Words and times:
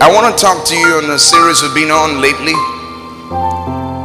I 0.00 0.14
want 0.14 0.38
to 0.38 0.40
talk 0.40 0.64
to 0.68 0.76
you 0.76 0.86
on 0.94 1.10
a 1.10 1.18
series 1.18 1.60
we've 1.60 1.74
been 1.74 1.90
on 1.90 2.20
lately, 2.20 2.52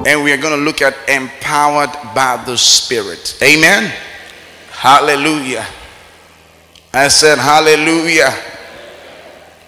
and 0.09 0.23
we 0.23 0.33
are 0.33 0.37
going 0.37 0.57
to 0.57 0.65
look 0.65 0.81
at 0.81 0.95
empowered 1.07 1.91
by 2.15 2.41
the 2.47 2.57
Spirit. 2.57 3.37
Amen. 3.43 3.93
Hallelujah. 4.71 5.63
I 6.91 7.09
said, 7.09 7.37
Hallelujah. 7.37 8.33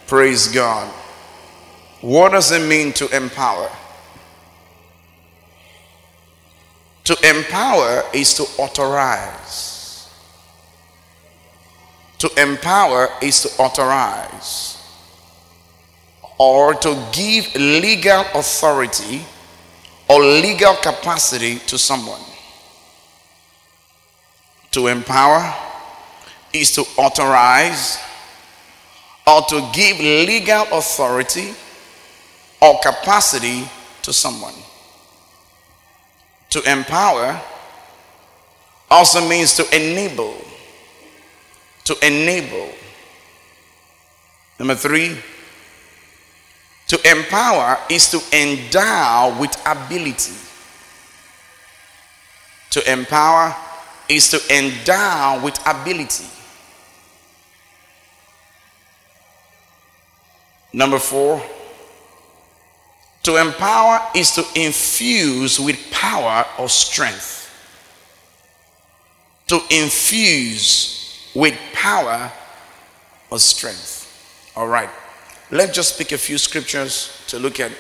Praise 0.08 0.48
God. 0.48 0.92
What 2.02 2.32
does 2.32 2.52
it 2.52 2.68
mean 2.68 2.92
to 2.94 3.08
empower? 3.16 3.70
To 7.04 7.38
empower 7.38 8.04
is 8.16 8.34
to 8.34 8.44
authorize. 8.58 10.10
To 12.18 12.42
empower 12.42 13.10
is 13.22 13.44
to 13.44 13.62
authorize 13.62 14.75
or 16.38 16.74
to 16.74 17.08
give 17.14 17.54
legal 17.56 18.26
authority 18.34 19.22
or 20.10 20.22
legal 20.22 20.76
capacity 20.76 21.60
to 21.60 21.78
someone. 21.78 22.22
To 24.72 24.88
empower 24.88 25.54
is 26.54 26.72
to 26.76 26.82
authorize 26.98 27.98
or 29.26 29.42
to 29.44 29.70
give 29.74 30.00
legal 30.00 30.66
authority 30.74 31.54
or 32.62 32.80
capacity 32.82 33.68
to 34.02 34.14
someone. 34.14 34.54
To 36.52 36.72
empower 36.72 37.42
also 38.90 39.28
means 39.28 39.56
to 39.56 39.76
enable. 39.76 40.36
To 41.86 41.96
enable. 42.06 42.70
Number 44.60 44.76
three, 44.76 45.18
to 46.88 47.00
empower 47.10 47.80
is 47.90 48.10
to 48.12 48.20
endow 48.36 49.36
with 49.40 49.56
ability. 49.66 50.36
To 52.72 52.92
empower 52.92 53.56
is 54.08 54.30
to 54.30 54.40
endow 54.54 55.42
with 55.44 55.60
ability. 55.66 56.26
Number 60.74 61.00
four, 61.00 61.42
to 63.24 63.38
empower 63.38 64.02
is 64.14 64.32
to 64.32 64.44
infuse 64.56 65.60
with 65.60 65.80
power 65.92 66.46
or 66.60 66.70
strength. 66.70 67.42
To 69.48 69.60
infuse 69.72 71.32
with 71.34 71.58
power 71.74 72.32
or 73.32 73.40
strength. 73.40 74.52
All 74.56 74.68
right. 74.68 74.90
Let's 75.52 75.76
just 75.76 75.98
pick 75.98 76.12
a 76.12 76.18
few 76.18 76.38
scriptures 76.40 77.24
to 77.28 77.38
look 77.38 77.60
at 77.60 77.72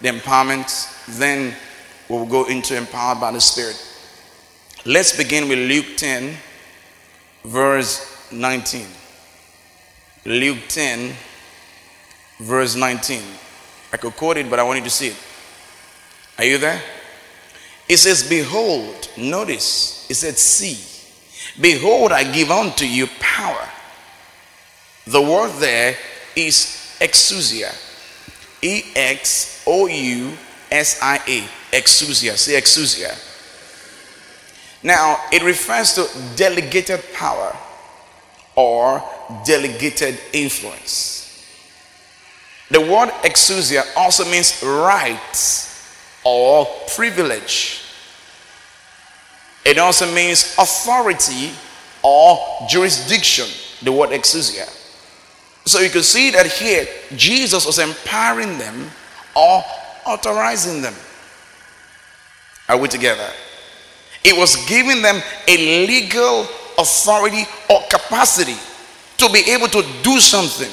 the 0.00 0.08
empowerment. 0.08 0.68
Then 1.18 1.54
we'll 2.08 2.26
go 2.26 2.44
into 2.44 2.76
empowered 2.76 3.20
by 3.20 3.32
the 3.32 3.40
Spirit. 3.40 3.80
Let's 4.84 5.16
begin 5.16 5.48
with 5.48 5.58
Luke 5.58 5.96
10, 5.96 6.36
verse 7.44 8.30
19. 8.30 8.86
Luke 10.26 10.58
10, 10.68 11.14
verse 12.40 12.74
19. 12.74 13.22
I 13.92 13.96
could 13.96 14.14
quote 14.14 14.36
it, 14.36 14.50
but 14.50 14.58
I 14.58 14.62
want 14.62 14.78
you 14.78 14.84
to 14.84 14.90
see 14.90 15.08
it. 15.08 15.16
Are 16.38 16.44
you 16.44 16.58
there? 16.58 16.82
It 17.88 17.96
says, 17.96 18.28
Behold, 18.28 19.08
notice, 19.16 20.06
it 20.10 20.14
said, 20.14 20.36
See, 20.36 20.78
behold, 21.60 22.12
I 22.12 22.30
give 22.30 22.50
unto 22.50 22.84
you 22.84 23.06
power. 23.20 23.68
The 25.06 25.20
word 25.20 25.52
there 25.58 25.96
is 26.36 26.96
exousia. 27.00 27.74
E 28.62 28.92
X 28.94 29.64
O 29.66 29.86
U 29.86 30.32
S 30.70 31.00
I 31.02 31.16
A. 31.16 31.76
Exousia. 31.76 32.36
Say 32.36 32.60
exousia. 32.60 33.12
Now, 34.82 35.18
it 35.32 35.42
refers 35.42 35.94
to 35.94 36.08
delegated 36.36 37.00
power 37.14 37.56
or 38.56 39.02
delegated 39.44 40.18
influence. 40.32 41.22
The 42.70 42.80
word 42.80 43.10
exousia 43.22 43.84
also 43.96 44.24
means 44.24 44.62
right 44.62 45.68
or 46.24 46.66
privilege. 46.94 47.82
It 49.64 49.78
also 49.78 50.12
means 50.12 50.56
authority 50.58 51.52
or 52.02 52.66
jurisdiction. 52.68 53.46
The 53.82 53.92
word 53.92 54.10
exousia. 54.10 54.68
So 55.64 55.80
you 55.80 55.90
can 55.90 56.02
see 56.02 56.30
that 56.30 56.46
here 56.46 56.86
Jesus 57.16 57.64
was 57.64 57.78
empowering 57.78 58.58
them 58.58 58.90
or 59.36 59.62
authorizing 60.06 60.82
them. 60.82 60.94
Are 62.68 62.76
we 62.76 62.88
together? 62.88 63.28
It 64.24 64.36
was 64.36 64.56
giving 64.66 65.02
them 65.02 65.20
a 65.48 65.86
legal 65.86 66.46
authority 66.78 67.44
or 67.70 67.80
capacity 67.90 68.56
to 69.18 69.28
be 69.32 69.50
able 69.50 69.68
to 69.68 69.84
do 70.02 70.18
something, 70.18 70.70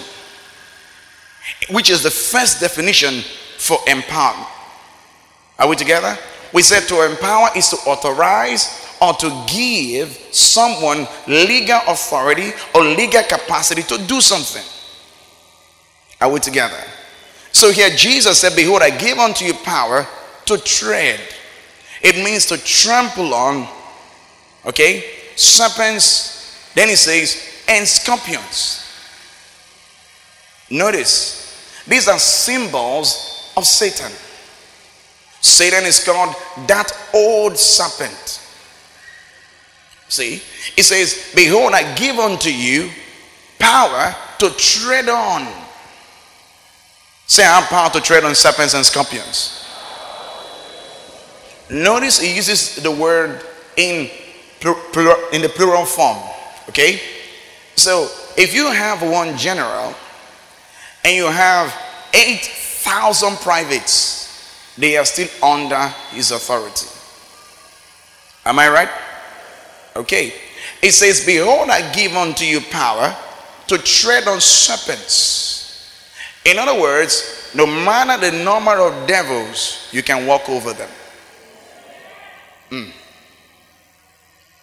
which 1.71 1.89
is 1.89 2.03
the 2.03 2.11
first 2.11 2.59
definition 2.59 3.21
for 3.57 3.77
empowerment. 3.79 4.47
Are 5.57 5.67
we 5.67 5.75
together? 5.75 6.17
We 6.53 6.61
said 6.61 6.87
to 6.87 7.05
empower 7.05 7.49
is 7.55 7.69
to 7.69 7.75
authorize 7.85 8.87
or 9.01 9.13
to 9.13 9.45
give 9.47 10.09
someone 10.31 11.07
legal 11.27 11.79
authority 11.87 12.51
or 12.73 12.83
legal 12.83 13.23
capacity 13.23 13.83
to 13.83 13.97
do 14.07 14.21
something. 14.21 14.63
Are 16.21 16.31
we 16.31 16.39
together? 16.39 16.81
So 17.51 17.71
here 17.71 17.89
Jesus 17.89 18.39
said, 18.39 18.55
Behold, 18.55 18.81
I 18.81 18.95
give 18.95 19.17
unto 19.17 19.45
you 19.45 19.53
power 19.53 20.07
to 20.45 20.57
tread. 20.57 21.19
It 22.01 22.23
means 22.23 22.45
to 22.47 22.57
trample 22.57 23.33
on, 23.33 23.67
okay, 24.65 25.03
serpents. 25.35 26.71
Then 26.75 26.89
he 26.89 26.95
says, 26.95 27.63
and 27.67 27.87
scorpions. 27.87 28.85
Notice, 30.69 31.83
these 31.87 32.07
are 32.07 32.19
symbols 32.19 33.51
of 33.57 33.65
Satan. 33.65 34.11
Satan 35.41 35.85
is 35.85 36.03
called 36.03 36.35
that 36.67 36.91
old 37.13 37.57
serpent. 37.57 38.45
See, 40.09 40.41
he 40.75 40.81
says, 40.81 41.31
Behold, 41.35 41.73
I 41.73 41.95
give 41.95 42.17
unto 42.17 42.49
you 42.49 42.89
power 43.57 44.15
to 44.39 44.49
tread 44.51 45.09
on 45.09 45.47
Say, 47.29 47.43
I 47.43 47.59
have 47.59 47.69
power 47.69 47.91
to 47.91 48.01
tread 48.01 48.23
on 48.23 48.33
serpents 48.33 48.73
and 48.73 48.83
scorpions. 48.83 49.63
Notice 51.69 52.19
he 52.19 52.35
uses 52.35 52.77
the 52.77 52.89
word 52.89 53.45
in, 53.77 54.09
in 55.31 55.41
the 55.43 55.51
plural 55.55 55.85
form. 55.85 56.17
Okay? 56.69 56.99
So, 57.75 58.09
if 58.35 58.55
you 58.55 58.71
have 58.71 59.03
one 59.03 59.37
general 59.37 59.93
and 61.05 61.15
you 61.15 61.27
have 61.27 61.71
8,000 62.15 63.37
privates, 63.37 64.73
they 64.75 64.97
are 64.97 65.05
still 65.05 65.29
under 65.43 65.87
his 66.09 66.31
authority. 66.31 66.87
Am 68.43 68.57
I 68.57 68.69
right? 68.69 68.89
Okay. 69.95 70.33
It 70.81 70.93
says, 70.93 71.23
Behold, 71.23 71.69
I 71.69 71.93
give 71.93 72.13
unto 72.13 72.43
you 72.43 72.59
power 72.59 73.15
to 73.67 73.77
tread 73.77 74.27
on 74.27 74.41
serpents 74.41 75.58
in 76.45 76.57
other 76.57 76.79
words, 76.79 77.51
no 77.53 77.65
matter 77.65 78.31
the 78.31 78.43
number 78.43 78.79
of 78.79 79.07
devils, 79.07 79.87
you 79.91 80.01
can 80.03 80.25
walk 80.25 80.47
over 80.49 80.73
them. 80.73 80.89
Mm. 82.69 82.91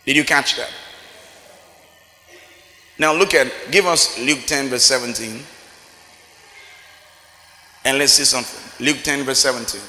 Did 0.05 0.17
you 0.17 0.25
catch 0.25 0.57
that? 0.57 0.71
Now 2.99 3.13
look 3.13 3.35
at, 3.35 3.53
give 3.71 3.87
us 3.87 4.19
Luke 4.19 4.41
10, 4.47 4.69
verse 4.69 4.85
17. 4.85 5.43
And 7.85 7.99
let's 7.99 8.15
see 8.15 8.25
something. 8.25 8.85
Luke 8.85 8.99
10, 9.03 9.25
verse 9.25 9.41
17. 9.41 9.81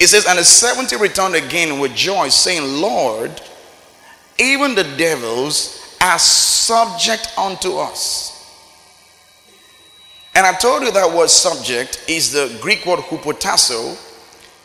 It 0.00 0.08
says, 0.08 0.26
And 0.26 0.38
the 0.38 0.44
70 0.44 0.96
returned 0.96 1.34
again 1.34 1.78
with 1.78 1.94
joy, 1.94 2.28
saying, 2.28 2.80
Lord, 2.80 3.40
even 4.38 4.74
the 4.74 4.84
devils 4.96 5.96
are 6.00 6.18
subject 6.18 7.32
unto 7.38 7.76
us. 7.76 8.41
And 10.34 10.46
I 10.46 10.54
told 10.54 10.82
you 10.82 10.90
that 10.92 11.14
word 11.14 11.28
subject 11.28 12.04
is 12.08 12.32
the 12.32 12.58
Greek 12.60 12.86
word 12.86 13.00
hupotasso, 13.00 13.98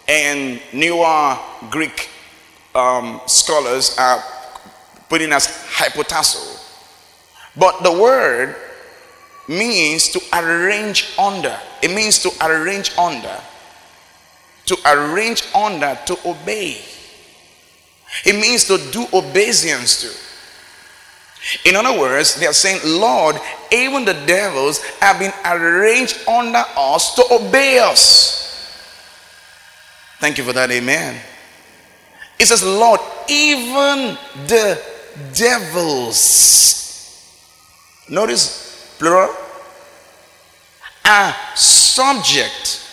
and 0.08 0.62
newer 0.72 1.38
Greek 1.70 2.10
um, 2.74 3.20
scholars 3.26 3.96
are 3.98 4.24
putting 5.10 5.34
as 5.34 5.48
hypotasso. 5.48 6.64
But 7.56 7.84
the 7.84 7.92
word 7.92 8.56
means 9.50 10.10
to 10.10 10.22
arrange 10.34 11.14
under. 11.18 11.58
It 11.82 11.94
means 11.94 12.20
to 12.20 12.32
arrange 12.42 12.98
under. 12.98 13.38
To 14.68 14.78
arrange 14.86 15.44
under, 15.54 15.98
to 16.06 16.18
obey. 16.26 16.78
It 18.26 18.40
means 18.40 18.66
to 18.66 18.78
do 18.92 19.06
obeisance 19.14 20.02
to. 20.02 20.27
In 21.66 21.76
other 21.76 21.98
words, 21.98 22.36
they 22.36 22.46
are 22.46 22.54
saying, 22.54 22.82
Lord, 22.84 23.38
even 23.72 24.06
the 24.06 24.14
devils 24.26 24.84
have 25.00 25.20
been 25.20 25.34
arranged 25.46 26.18
under 26.28 26.64
us 26.76 27.16
to 27.16 27.24
obey 27.32 27.80
us. 27.80 28.44
Thank 30.20 30.38
you 30.38 30.44
for 30.44 30.54
that. 30.54 30.72
Amen. 30.72 31.20
It 32.40 32.48
says, 32.48 32.64
Lord, 32.64 33.00
even 33.30 34.18
the 34.48 34.82
devils. 35.34 36.84
Notice 38.10 38.96
plural. 39.00 39.34
Are 41.06 41.34
subject, 41.56 42.86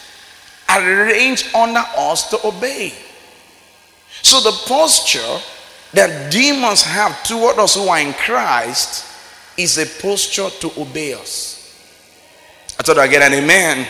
arranged 0.70 1.52
under 1.54 1.82
us 1.96 2.30
to 2.30 2.46
obey. 2.46 2.92
So 4.22 4.40
the 4.40 4.52
posture 4.68 5.40
that 5.94 6.30
demons 6.30 6.82
have 6.82 7.22
toward 7.24 7.58
us 7.58 7.74
who 7.74 7.88
are 7.88 8.00
in 8.00 8.12
Christ 8.14 9.06
is 9.56 9.78
a 9.78 9.86
posture 10.02 10.50
to 10.50 10.80
obey 10.80 11.14
us. 11.14 11.60
I 12.78 12.82
thought 12.82 12.98
I'd 12.98 13.10
get 13.10 13.22
an 13.22 13.32
amen. 13.32 13.78
amen. 13.78 13.88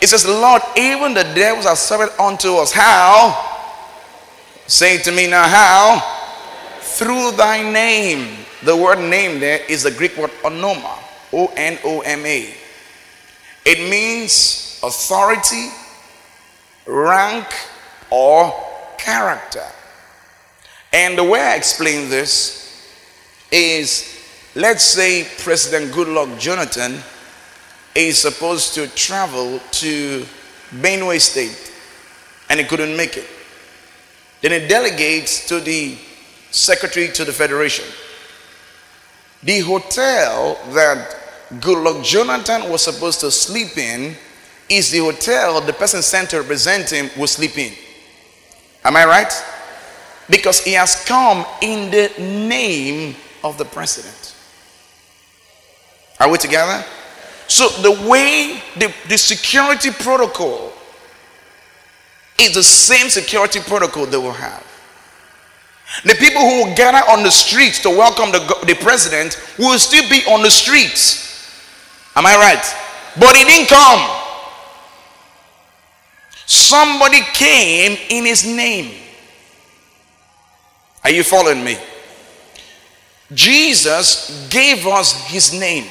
It 0.00 0.08
says, 0.08 0.26
Lord, 0.26 0.62
even 0.76 1.12
the 1.12 1.24
devils 1.24 1.66
are 1.66 1.76
servant 1.76 2.18
unto 2.18 2.56
us. 2.56 2.72
How? 2.72 3.48
Say 4.66 4.98
to 4.98 5.12
me 5.12 5.28
now, 5.28 5.46
how? 5.46 6.00
Through 6.80 7.32
thy 7.32 7.62
name. 7.62 8.38
The 8.62 8.76
word 8.76 8.98
name 8.98 9.40
there 9.40 9.60
is 9.68 9.82
the 9.82 9.90
Greek 9.90 10.16
word 10.16 10.30
onoma. 10.42 10.98
O 11.32 11.52
N 11.56 11.78
O 11.84 12.00
M 12.00 12.24
A. 12.26 12.54
It 13.64 13.90
means 13.90 14.80
authority, 14.82 15.68
rank, 16.86 17.46
or 18.10 18.52
character. 18.98 19.66
And 20.92 21.16
the 21.16 21.24
way 21.24 21.40
I 21.40 21.54
explain 21.54 22.08
this 22.08 22.60
is 23.52 24.20
let's 24.54 24.84
say 24.84 25.26
President 25.38 25.92
Goodluck 25.92 26.38
Jonathan 26.38 26.98
is 27.94 28.18
supposed 28.18 28.74
to 28.74 28.86
travel 28.88 29.60
to 29.72 30.24
Benue 30.70 31.20
State 31.20 31.72
and 32.48 32.58
he 32.60 32.66
couldn't 32.66 32.96
make 32.96 33.16
it. 33.16 33.26
Then 34.40 34.60
he 34.60 34.66
delegates 34.66 35.46
to 35.48 35.60
the 35.60 35.96
secretary 36.50 37.08
to 37.08 37.24
the 37.24 37.32
federation. 37.32 37.84
The 39.42 39.60
hotel 39.60 40.58
that 40.72 41.16
Goodluck 41.60 42.04
Jonathan 42.04 42.70
was 42.70 42.82
supposed 42.82 43.20
to 43.20 43.30
sleep 43.30 43.76
in 43.78 44.16
is 44.68 44.90
the 44.90 44.98
hotel 44.98 45.60
the 45.60 45.72
person 45.72 46.02
sent 46.02 46.30
to 46.30 46.40
represent 46.40 46.90
him 46.90 47.10
will 47.18 47.26
sleep 47.26 47.58
in. 47.58 47.72
Am 48.84 48.96
I 48.96 49.04
right? 49.04 49.59
Because 50.30 50.62
he 50.62 50.72
has 50.72 51.04
come 51.04 51.44
in 51.60 51.90
the 51.90 52.10
name 52.18 53.16
of 53.42 53.58
the 53.58 53.64
president. 53.64 54.34
Are 56.18 56.30
we 56.30 56.38
together? 56.38 56.84
So 57.48 57.68
the 57.82 58.08
way 58.08 58.62
the, 58.76 58.94
the 59.08 59.18
security 59.18 59.90
protocol 59.90 60.72
is 62.38 62.54
the 62.54 62.62
same 62.62 63.10
security 63.10 63.60
protocol 63.60 64.06
they 64.06 64.16
will 64.16 64.32
have. 64.32 64.64
The 66.04 66.14
people 66.14 66.40
who 66.42 66.64
will 66.64 66.76
gather 66.76 67.10
on 67.10 67.24
the 67.24 67.30
streets 67.30 67.82
to 67.82 67.90
welcome 67.90 68.30
the, 68.30 68.38
the 68.66 68.74
president 68.74 69.40
will 69.58 69.78
still 69.78 70.08
be 70.08 70.22
on 70.26 70.42
the 70.42 70.50
streets. 70.50 71.28
Am 72.14 72.24
I 72.24 72.36
right? 72.36 72.76
But 73.18 73.36
he 73.36 73.44
didn't 73.44 73.68
come. 73.68 74.18
Somebody 76.46 77.20
came 77.32 77.98
in 78.08 78.24
his 78.24 78.46
name. 78.46 78.99
Are 81.04 81.10
you 81.10 81.22
following 81.24 81.64
me? 81.64 81.78
Jesus 83.32 84.48
gave 84.50 84.86
us 84.86 85.26
his 85.28 85.58
name. 85.58 85.86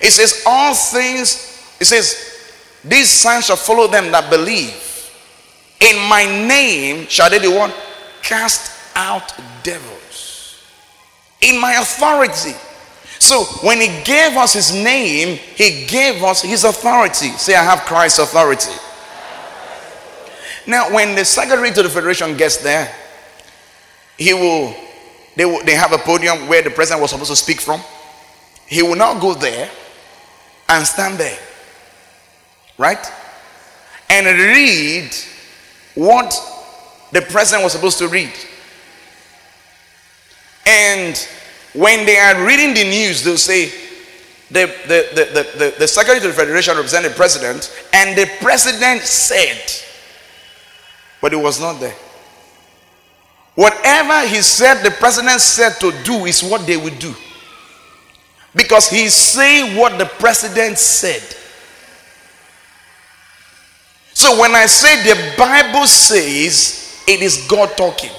It 0.00 0.10
says, 0.10 0.42
All 0.46 0.74
things, 0.74 1.76
it 1.80 1.84
says, 1.84 2.28
these 2.84 3.10
signs 3.10 3.46
shall 3.46 3.56
follow 3.56 3.86
them 3.88 4.10
that 4.12 4.30
believe. 4.30 4.84
In 5.80 6.08
my 6.08 6.24
name 6.24 7.06
shall 7.08 7.30
they 7.30 7.38
do 7.38 7.54
what? 7.54 7.74
Cast 8.22 8.72
out 8.96 9.32
devils. 9.62 10.62
In 11.40 11.60
my 11.60 11.74
authority. 11.74 12.54
So 13.20 13.44
when 13.66 13.80
he 13.80 14.02
gave 14.04 14.36
us 14.36 14.54
his 14.54 14.72
name, 14.72 15.38
he 15.54 15.86
gave 15.86 16.22
us 16.22 16.42
his 16.42 16.64
authority. 16.64 17.28
Say, 17.30 17.54
I 17.54 17.62
have 17.62 17.80
Christ's 17.80 18.20
authority. 18.20 18.72
Now, 20.68 20.92
when 20.92 21.14
the 21.14 21.24
secretary 21.24 21.70
to 21.72 21.82
the 21.82 21.88
federation 21.88 22.36
gets 22.36 22.58
there, 22.58 22.94
he 24.18 24.34
will 24.34 24.76
they, 25.34 25.46
will, 25.46 25.64
they 25.64 25.74
have 25.74 25.92
a 25.92 25.98
podium 25.98 26.46
where 26.46 26.62
the 26.62 26.70
president 26.70 27.00
was 27.00 27.12
supposed 27.12 27.30
to 27.30 27.36
speak 27.36 27.60
from. 27.60 27.80
He 28.66 28.82
will 28.82 28.96
not 28.96 29.20
go 29.20 29.32
there 29.32 29.70
and 30.68 30.86
stand 30.86 31.16
there, 31.16 31.38
right? 32.76 32.98
And 34.10 34.26
read 34.26 35.10
what 35.94 36.34
the 37.12 37.22
president 37.22 37.62
was 37.64 37.72
supposed 37.72 37.98
to 37.98 38.08
read. 38.08 38.32
And 40.66 41.16
when 41.72 42.04
they 42.04 42.18
are 42.18 42.44
reading 42.44 42.74
the 42.74 42.84
news, 42.84 43.22
they'll 43.22 43.38
say, 43.38 43.70
the, 44.50 44.66
the, 44.86 45.08
the, 45.14 45.58
the, 45.58 45.74
the, 45.78 45.88
secretary 45.88 46.20
to 46.20 46.28
the 46.28 46.32
federation 46.32 46.74
represented 46.74 47.12
the 47.12 47.16
president, 47.16 47.72
and 47.92 48.18
the 48.18 48.28
president 48.40 49.02
said, 49.02 49.87
but 51.20 51.32
it 51.32 51.36
was 51.36 51.60
not 51.60 51.80
there. 51.80 51.94
Whatever 53.54 54.26
he 54.28 54.40
said, 54.40 54.84
the 54.84 54.90
president 54.92 55.40
said 55.40 55.80
to 55.80 55.92
do 56.04 56.26
is 56.26 56.42
what 56.42 56.66
they 56.66 56.76
would 56.76 56.98
do. 56.98 57.14
Because 58.54 58.88
he's 58.88 59.14
saying 59.14 59.76
what 59.76 59.98
the 59.98 60.04
president 60.04 60.78
said. 60.78 61.22
So 64.14 64.40
when 64.40 64.54
I 64.54 64.66
say 64.66 65.02
the 65.02 65.36
Bible 65.36 65.86
says, 65.86 67.02
it 67.06 67.20
is 67.20 67.46
God 67.48 67.76
talking. 67.76 68.10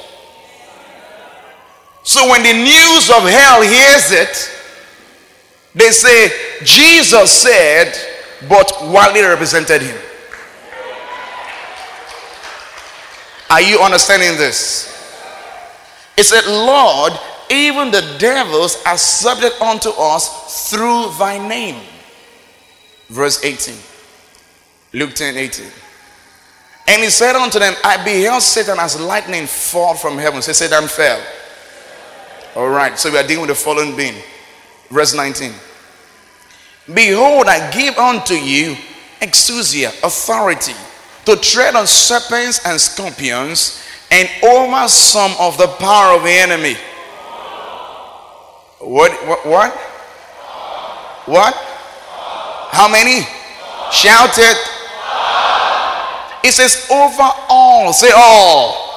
So 2.03 2.29
when 2.29 2.43
the 2.43 2.53
news 2.53 3.09
of 3.09 3.23
hell 3.29 3.61
hears 3.61 4.11
it, 4.11 4.51
they 5.75 5.91
say, 5.91 6.31
Jesus 6.63 7.31
said, 7.31 7.93
but 8.47 8.71
Wally 8.81 9.21
represented 9.21 9.81
him. 9.81 9.97
Are 13.49 13.61
you 13.61 13.79
understanding 13.79 14.37
this? 14.37 14.87
It 16.15 16.23
said, 16.23 16.45
Lord, 16.45 17.13
even 17.49 17.89
the 17.89 18.15
devils 18.19 18.81
are 18.85 18.97
subject 18.97 19.59
unto 19.61 19.89
us 19.89 20.69
through 20.69 21.11
thy 21.17 21.39
name. 21.47 21.81
Verse 23.07 23.44
18. 23.44 23.75
Luke 24.94 25.15
10 25.15 25.37
18. 25.37 25.65
And 26.87 27.03
he 27.03 27.09
said 27.09 27.35
unto 27.35 27.59
them, 27.59 27.73
I 27.83 28.03
beheld 28.03 28.41
Satan 28.41 28.77
as 28.79 28.99
lightning 28.99 29.45
fall 29.47 29.95
from 29.95 30.18
heaven. 30.18 30.41
Say, 30.41 30.53
Satan 30.53 30.87
fell. 30.87 31.21
All 32.56 32.69
right, 32.69 32.97
so 32.97 33.11
we 33.11 33.18
are 33.18 33.23
dealing 33.25 33.41
with 33.41 33.49
the 33.49 33.56
fallen 33.56 33.95
being. 33.95 34.15
Verse 34.89 35.13
19. 35.15 35.53
Behold, 36.94 37.47
I 37.47 37.71
give 37.71 37.97
unto 37.97 38.33
you 38.33 38.75
exousia, 39.21 39.89
authority 40.03 40.73
to 41.26 41.35
tread 41.35 41.76
on 41.76 41.88
serpents 41.88 42.66
and 42.66 42.80
scorpions 42.80 43.83
and 44.11 44.30
over 44.44 44.88
some 44.88 45.33
of 45.40 45.57
the 45.57 45.68
power 45.68 46.16
of 46.16 46.23
the 46.23 46.31
enemy. 46.31 46.76
What? 48.80 49.11
What? 49.28 49.45
What? 49.45 49.73
What? 51.26 51.54
How 52.71 52.88
many? 52.88 53.21
Shout 53.92 54.38
it. 54.38 54.57
It 56.44 56.54
says 56.54 56.88
over 56.90 57.30
all. 57.49 57.94
Say 57.94 58.11
all. 58.16 58.88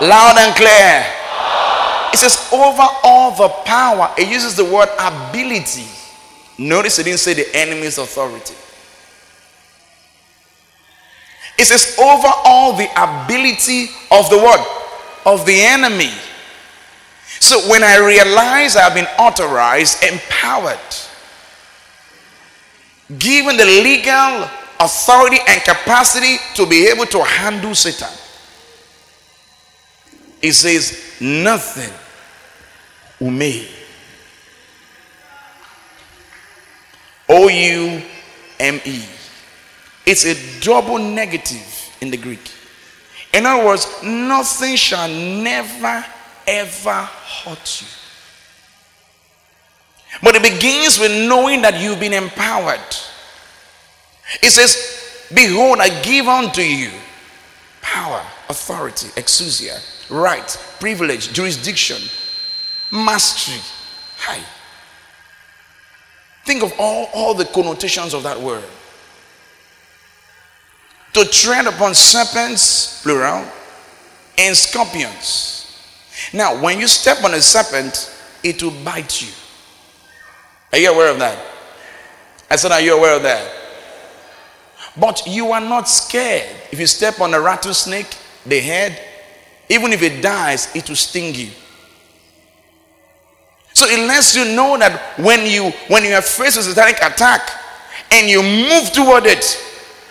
Loud 0.00 0.36
and 0.38 0.56
clear. 0.56 1.04
It 2.12 2.18
says 2.18 2.48
over 2.52 2.86
all 3.04 3.36
the 3.36 3.48
power. 3.64 4.12
It 4.18 4.28
uses 4.28 4.56
the 4.56 4.64
word 4.64 4.88
ability. 4.98 5.86
Notice 6.58 6.98
it 6.98 7.04
didn't 7.04 7.20
say 7.20 7.34
the 7.34 7.54
enemy's 7.54 7.98
authority. 7.98 8.54
It 11.60 11.66
says, 11.66 11.98
over 11.98 12.28
all 12.44 12.74
the 12.74 12.88
ability 12.96 13.90
of 14.10 14.30
the 14.30 14.38
what? 14.38 14.66
Of 15.26 15.44
the 15.44 15.60
enemy. 15.60 16.10
So 17.38 17.68
when 17.68 17.84
I 17.84 17.98
realize 17.98 18.76
I 18.76 18.82
have 18.84 18.94
been 18.94 19.04
authorized, 19.18 20.02
empowered, 20.02 20.78
given 23.18 23.58
the 23.58 23.66
legal 23.66 24.48
authority 24.80 25.36
and 25.46 25.62
capacity 25.62 26.38
to 26.54 26.66
be 26.66 26.88
able 26.88 27.04
to 27.04 27.22
handle 27.22 27.74
Satan, 27.74 28.08
it 30.40 30.52
says, 30.52 31.18
nothing 31.20 31.92
ume. 33.20 33.66
O 37.28 37.48
U 37.48 38.02
M 38.58 38.80
E. 38.86 39.04
It's 40.06 40.24
a 40.24 40.60
double 40.60 40.98
negative 40.98 41.96
in 42.00 42.10
the 42.10 42.16
Greek. 42.16 42.50
In 43.32 43.46
other 43.46 43.64
words, 43.64 43.86
nothing 44.02 44.76
shall 44.76 45.08
never 45.08 46.04
ever 46.46 47.02
hurt 47.02 47.82
you. 47.82 47.86
But 50.22 50.34
it 50.34 50.42
begins 50.42 50.98
with 50.98 51.12
knowing 51.28 51.62
that 51.62 51.80
you've 51.80 52.00
been 52.00 52.12
empowered. 52.12 52.80
It 54.42 54.50
says, 54.50 55.28
Behold, 55.32 55.78
I 55.80 56.02
give 56.02 56.26
unto 56.26 56.62
you 56.62 56.90
power, 57.80 58.24
authority, 58.48 59.08
exousia, 59.10 59.80
right, 60.10 60.76
privilege, 60.80 61.32
jurisdiction, 61.32 62.02
mastery. 62.90 63.60
Hi. 64.18 64.40
Think 66.44 66.64
of 66.64 66.72
all, 66.78 67.08
all 67.14 67.34
the 67.34 67.44
connotations 67.44 68.12
of 68.12 68.24
that 68.24 68.40
word. 68.40 68.64
To 71.14 71.24
tread 71.24 71.66
upon 71.66 71.94
serpents, 71.94 73.02
plural, 73.02 73.44
and 74.38 74.56
scorpions. 74.56 75.60
Now, 76.32 76.62
when 76.62 76.78
you 76.78 76.86
step 76.86 77.24
on 77.24 77.34
a 77.34 77.40
serpent, 77.40 78.14
it 78.42 78.62
will 78.62 78.74
bite 78.84 79.20
you. 79.22 79.32
Are 80.72 80.78
you 80.78 80.92
aware 80.92 81.10
of 81.10 81.18
that? 81.18 81.38
I 82.50 82.56
said, 82.56 82.72
Are 82.72 82.80
you 82.80 82.96
aware 82.96 83.16
of 83.16 83.22
that? 83.22 83.56
But 84.96 85.22
you 85.26 85.52
are 85.52 85.60
not 85.60 85.88
scared. 85.88 86.48
If 86.72 86.80
you 86.80 86.86
step 86.86 87.20
on 87.20 87.34
a 87.34 87.40
rattlesnake, 87.40 88.16
the 88.46 88.60
head, 88.60 89.00
even 89.68 89.92
if 89.92 90.02
it 90.02 90.22
dies, 90.22 90.74
it 90.74 90.88
will 90.88 90.96
sting 90.96 91.34
you. 91.34 91.50
So 93.72 93.86
it 93.86 94.06
lets 94.06 94.34
you 94.36 94.44
know 94.44 94.76
that 94.78 95.18
when 95.18 95.46
you 95.46 95.70
when 95.88 96.04
you 96.04 96.12
are 96.14 96.22
faced 96.22 96.56
with 96.56 96.66
a 96.66 96.70
satanic 96.70 96.96
attack 96.96 97.48
and 98.10 98.28
you 98.28 98.42
move 98.42 98.92
toward 98.92 99.26
it, 99.26 99.58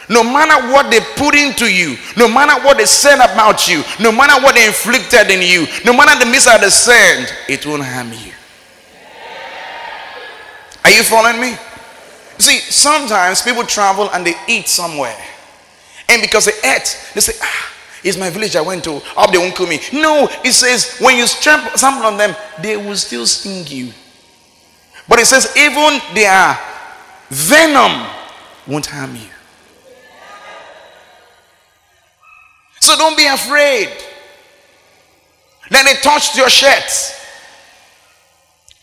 no 0.09 0.23
matter 0.23 0.73
what 0.73 0.89
they 0.89 0.99
put 1.15 1.35
into 1.35 1.71
you, 1.71 1.95
no 2.17 2.27
matter 2.27 2.65
what 2.65 2.77
they 2.77 2.85
said 2.85 3.15
about 3.15 3.67
you, 3.67 3.83
no 3.99 4.11
matter 4.11 4.43
what 4.43 4.55
they 4.55 4.65
inflicted 4.65 5.29
in 5.29 5.41
you, 5.41 5.67
no 5.85 5.93
matter 5.95 6.17
the 6.25 6.69
send, 6.69 7.31
it 7.47 7.65
won't 7.65 7.83
harm 7.83 8.11
you. 8.11 8.33
Are 10.83 10.91
you 10.91 11.03
following 11.03 11.39
me? 11.39 11.55
See, 12.39 12.57
sometimes 12.57 13.41
people 13.43 13.63
travel 13.63 14.09
and 14.11 14.25
they 14.25 14.33
eat 14.47 14.67
somewhere. 14.67 15.17
And 16.07 16.21
because 16.21 16.45
they 16.45 16.57
ate, 16.67 17.11
they 17.13 17.21
say, 17.21 17.33
ah, 17.41 17.73
it's 18.03 18.17
my 18.17 18.29
village 18.29 18.55
I 18.55 18.61
went 18.61 18.83
to. 18.85 19.01
Up 19.15 19.31
they 19.31 19.37
won't 19.37 19.55
kill 19.55 19.67
me. 19.67 19.79
No, 19.93 20.27
it 20.43 20.53
says 20.53 20.97
when 20.99 21.17
you 21.17 21.27
trample 21.27 21.77
something 21.77 22.03
on 22.03 22.17
them, 22.17 22.35
they 22.61 22.77
will 22.77 22.95
still 22.95 23.27
sting 23.27 23.67
you. 23.67 23.93
But 25.07 25.19
it 25.19 25.25
says 25.25 25.55
even 25.57 25.99
their 26.15 26.57
venom 27.29 28.07
won't 28.65 28.85
harm 28.85 29.15
you. 29.15 29.29
So 32.89 32.97
don't 32.97 33.15
be 33.15 33.27
afraid. 33.27 33.89
Then 35.69 35.85
they 35.85 35.93
touched 36.01 36.35
your 36.35 36.49
shirt. 36.49 37.15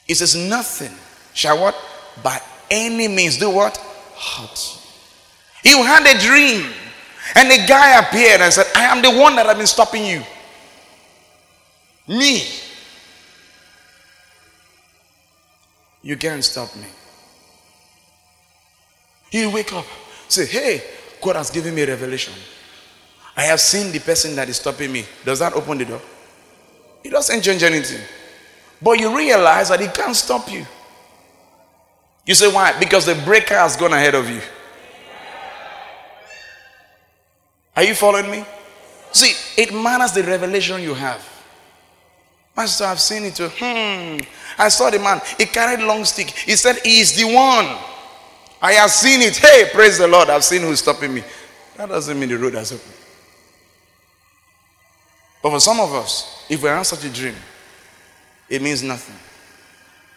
It 0.07 0.15
says 0.15 0.37
nothing 0.37 0.93
shall 1.35 1.61
what? 1.61 1.75
By 2.23 2.41
any 2.71 3.09
means 3.09 3.37
do 3.37 3.51
what? 3.51 3.77
Hurt. 3.77 4.81
You 5.65 5.83
had 5.83 6.07
a 6.07 6.21
dream. 6.21 6.73
And 7.35 7.51
a 7.51 7.67
guy 7.67 7.99
appeared 7.99 8.43
and 8.43 8.53
said, 8.53 8.67
I 8.77 8.85
am 8.85 9.03
the 9.03 9.11
one 9.11 9.35
that 9.35 9.47
have 9.47 9.57
been 9.57 9.67
stopping 9.67 10.07
you. 10.07 10.23
Me. 12.07 12.47
You 16.03 16.17
can't 16.17 16.45
stop 16.45 16.77
me. 16.77 16.87
You 19.33 19.51
wake 19.51 19.73
up, 19.73 19.85
say, 20.29 20.47
Hey, 20.47 20.85
God 21.21 21.35
has 21.35 21.51
given 21.51 21.75
me 21.75 21.83
a 21.83 21.89
revelation. 21.89 22.35
I 23.37 23.43
have 23.43 23.61
seen 23.61 23.93
the 23.93 24.01
person 24.01 24.35
that 24.37 24.49
is 24.49 24.57
stopping 24.57 24.91
me. 24.91 25.05
Does 25.25 25.39
that 25.41 25.53
open 25.53 25.77
the 25.77 25.85
door? 25.85 26.01
It 27.05 27.11
doesn't 27.11 27.43
change 27.43 27.63
anything. 27.63 28.01
But 28.81 28.99
you 28.99 29.15
realize 29.17 29.69
that 29.69 29.81
he 29.81 29.89
can't 29.89 30.17
stop 30.17 30.51
you. 30.51 30.67
You 32.25 32.35
say, 32.35 32.53
Why? 32.53 32.79
Because 32.79 33.07
the 33.07 33.15
breaker 33.25 33.55
has 33.55 33.77
gone 33.77 33.93
ahead 33.93 34.15
of 34.15 34.29
you. 34.29 34.41
Are 37.77 37.85
you 37.85 37.95
following 37.95 38.31
me? 38.31 38.45
See, 39.13 39.61
it 39.61 39.73
matters 39.73 40.13
the 40.13 40.23
revelation 40.23 40.83
you 40.83 40.95
have. 40.95 41.25
Master, 42.57 42.85
I've 42.85 43.01
seen 43.01 43.25
it 43.25 43.35
too. 43.35 43.51
Hmm. 43.55 44.19
I 44.59 44.69
saw 44.69 44.89
the 44.89 44.99
man. 44.99 45.21
He 45.37 45.45
carried 45.45 45.81
long 45.81 46.05
stick. 46.07 46.31
He 46.31 46.57
said, 46.57 46.79
He 46.83 47.01
is 47.01 47.15
the 47.15 47.25
one. 47.25 47.77
I 48.63 48.73
have 48.73 48.91
seen 48.91 49.21
it. 49.21 49.37
Hey, 49.37 49.69
praise 49.73 49.99
the 49.99 50.09
Lord. 50.09 50.31
I've 50.31 50.45
seen 50.45 50.63
who's 50.63 50.81
stopping 50.81 51.13
me. 51.13 51.23
That 51.77 51.91
doesn't 51.91 52.19
mean 52.19 52.31
the 52.31 52.39
road 52.39 52.55
has 52.55 52.73
opened. 52.73 53.06
But 55.47 55.53
for 55.53 55.61
some 55.61 55.79
of 55.79 55.95
us, 55.95 56.45
if 56.49 56.61
we 56.61 56.69
have 56.69 56.85
such 56.85 57.05
a 57.05 57.09
dream, 57.09 57.37
it 58.49 58.61
means 58.61 58.83
nothing. 58.83 59.15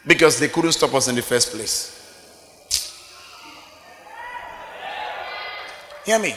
Because 0.08 0.40
they 0.40 0.48
couldn't 0.48 0.72
stop 0.72 0.92
us 0.96 1.08
in 1.08 1.14
the 1.14 1.22
first 1.22 1.52
place. 1.52 1.96
Hear 6.04 6.18
me. 6.18 6.34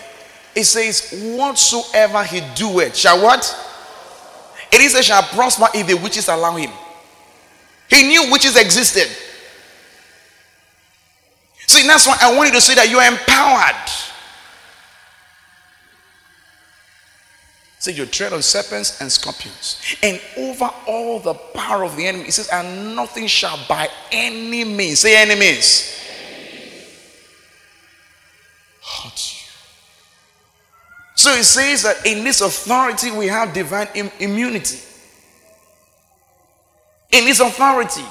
It 0.55 0.65
says, 0.65 1.35
Whatsoever 1.39 2.23
he 2.25 2.43
doeth 2.55 2.95
shall 2.95 3.23
what? 3.23 3.43
It 4.71 4.83
is 4.83 4.95
a 4.95 5.03
shall 5.03 5.23
prosper 5.23 5.69
if 5.73 5.87
the 5.87 5.95
witches 5.95 6.29
allow 6.29 6.55
him. 6.57 6.71
He 7.89 8.03
knew 8.03 8.31
witches 8.31 8.59
existed. 8.59 9.09
See, 11.67 11.87
that's 11.87 12.07
why 12.07 12.19
I 12.21 12.37
want 12.37 12.49
you 12.49 12.55
to 12.57 12.61
say 12.61 12.75
that 12.75 12.91
you 12.91 12.99
are 12.99 13.11
empowered. 13.11 14.12
Say 17.83 17.91
you 17.95 18.07
tread 18.07 18.33
on 18.33 18.43
serpents 18.43 19.01
and 19.01 19.11
scorpions, 19.11 19.77
and 20.05 20.21
over 20.37 20.71
all 20.87 21.19
the 21.19 21.35
power 21.35 21.83
of 21.83 21.97
the 21.97 22.07
enemy. 22.07 22.27
He 22.27 22.31
says, 22.31 22.49
and 22.49 22.95
nothing 22.95 23.27
shall 23.27 23.59
by 23.69 23.89
any 24.13 24.63
means, 24.63 25.01
say 25.01 25.21
enemies, 25.21 25.99
hurt 28.81 29.35
you. 29.35 29.49
So 31.17 31.33
it 31.33 31.43
says 31.43 31.83
that 31.83 32.07
in 32.07 32.23
this 32.23 32.41
authority 32.41 33.11
we 33.11 33.27
have 33.27 33.53
divine 33.53 33.89
Im- 33.97 34.13
immunity. 34.21 34.79
In 37.11 37.25
this 37.25 37.41
authority, 37.41 38.05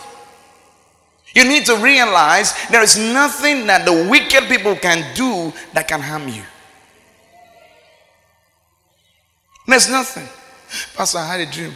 you 1.34 1.46
need 1.48 1.66
to 1.68 1.78
realize 1.78 2.54
there 2.68 2.84
is 2.84 2.98
nothing 2.98 3.68
that 3.68 3.86
the 3.86 4.10
wicked 4.10 4.50
people 4.50 4.76
can 4.76 5.16
do 5.16 5.54
that 5.72 5.88
can 5.88 6.02
harm 6.02 6.28
you. 6.28 6.44
There's 9.72 9.90
nothing. 9.90 10.28
Pastor, 10.96 11.20
I 11.20 11.38
had 11.38 11.48
a 11.48 11.50
dream. 11.50 11.72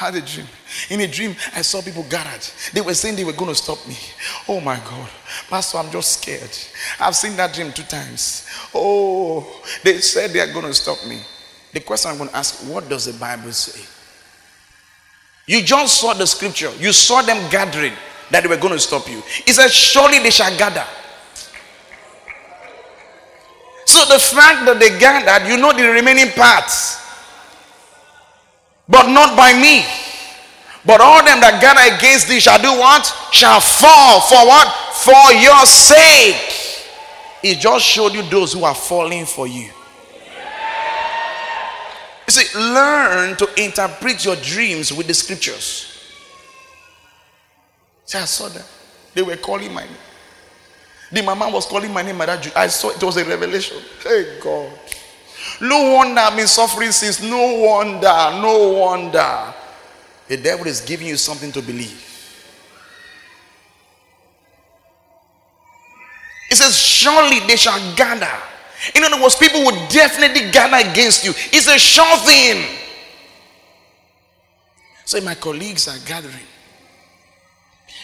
I 0.00 0.06
had 0.06 0.14
a 0.14 0.22
dream. 0.22 0.46
In 0.88 1.00
a 1.02 1.06
dream, 1.06 1.36
I 1.54 1.60
saw 1.60 1.82
people 1.82 2.04
gathered. 2.08 2.40
They 2.72 2.80
were 2.80 2.94
saying 2.94 3.16
they 3.16 3.24
were 3.24 3.34
going 3.34 3.50
to 3.50 3.54
stop 3.54 3.86
me. 3.86 3.96
Oh 4.48 4.60
my 4.60 4.76
God. 4.76 5.10
Pastor, 5.50 5.76
I'm 5.76 5.90
just 5.90 6.22
scared. 6.22 6.50
I've 6.98 7.14
seen 7.14 7.36
that 7.36 7.52
dream 7.52 7.70
two 7.70 7.82
times. 7.82 8.48
Oh, 8.74 9.62
they 9.84 9.98
said 9.98 10.30
they 10.30 10.40
are 10.40 10.50
going 10.52 10.64
to 10.64 10.72
stop 10.72 11.06
me. 11.06 11.20
The 11.74 11.80
question 11.80 12.10
I'm 12.10 12.16
going 12.16 12.30
to 12.30 12.36
ask 12.36 12.66
what 12.66 12.88
does 12.88 13.04
the 13.04 13.18
Bible 13.18 13.52
say? 13.52 13.86
You 15.46 15.62
just 15.62 16.00
saw 16.00 16.14
the 16.14 16.26
scripture, 16.26 16.70
you 16.78 16.92
saw 16.94 17.20
them 17.20 17.50
gathering 17.50 17.92
that 18.30 18.42
they 18.42 18.48
were 18.48 18.56
going 18.56 18.72
to 18.72 18.80
stop 18.80 19.06
you. 19.06 19.22
It 19.46 19.52
says, 19.52 19.70
Surely 19.70 20.18
they 20.20 20.30
shall 20.30 20.56
gather. 20.56 20.86
So 23.84 24.06
the 24.06 24.18
fact 24.18 24.64
that 24.64 24.78
they 24.80 24.98
gathered, 24.98 25.46
you 25.46 25.58
know 25.58 25.72
the 25.74 25.88
remaining 25.90 26.30
parts, 26.30 27.01
but 28.88 29.08
not 29.08 29.36
by 29.36 29.52
me. 29.52 29.84
But 30.84 31.00
all 31.00 31.24
them 31.24 31.40
that 31.40 31.60
gather 31.60 31.94
against 31.94 32.28
thee 32.28 32.40
shall 32.40 32.60
do 32.60 32.72
what? 32.78 33.06
Shall 33.30 33.60
fall 33.60 34.20
for 34.20 34.46
what? 34.46 34.68
For 34.94 35.32
your 35.38 35.64
sake. 35.64 36.36
It 37.42 37.58
just 37.58 37.84
showed 37.84 38.14
you 38.14 38.22
those 38.22 38.52
who 38.52 38.64
are 38.64 38.74
falling 38.74 39.26
for 39.26 39.46
you. 39.46 39.70
You 42.26 42.30
see, 42.30 42.58
learn 42.58 43.36
to 43.36 43.62
interpret 43.62 44.24
your 44.24 44.36
dreams 44.36 44.92
with 44.92 45.06
the 45.06 45.14
scriptures. 45.14 45.88
See, 48.04 48.18
I 48.18 48.24
saw 48.24 48.48
them. 48.48 48.64
They 49.14 49.22
were 49.22 49.36
calling 49.36 49.72
my 49.72 49.82
name. 49.82 49.96
The 51.12 51.22
mama 51.22 51.50
was 51.50 51.66
calling 51.66 51.92
my 51.92 52.02
name, 52.02 52.16
my 52.16 52.26
dad. 52.26 52.50
I 52.56 52.68
saw 52.68 52.90
it 52.90 53.02
was 53.02 53.16
a 53.18 53.24
revelation. 53.24 53.76
Hey, 54.02 54.38
God. 54.42 54.72
No 55.62 55.92
wonder 55.92 56.20
I've 56.20 56.36
been 56.36 56.48
suffering 56.48 56.90
since. 56.90 57.22
No 57.22 57.60
wonder. 57.60 58.40
No 58.42 58.80
wonder. 58.80 59.54
The 60.26 60.36
devil 60.36 60.66
is 60.66 60.80
giving 60.80 61.06
you 61.06 61.16
something 61.16 61.52
to 61.52 61.62
believe. 61.62 62.08
It 66.50 66.56
says, 66.56 66.76
Surely 66.76 67.38
they 67.46 67.54
shall 67.54 67.78
gather. 67.94 68.26
In 68.96 69.04
other 69.04 69.22
words, 69.22 69.36
people 69.36 69.64
would 69.64 69.88
definitely 69.88 70.50
gather 70.50 70.90
against 70.90 71.24
you. 71.24 71.30
It's 71.56 71.68
a 71.68 71.78
sure 71.78 72.16
thing. 72.18 72.66
So 75.04 75.20
my 75.20 75.36
colleagues 75.36 75.86
are 75.86 75.98
gathering. 76.04 76.46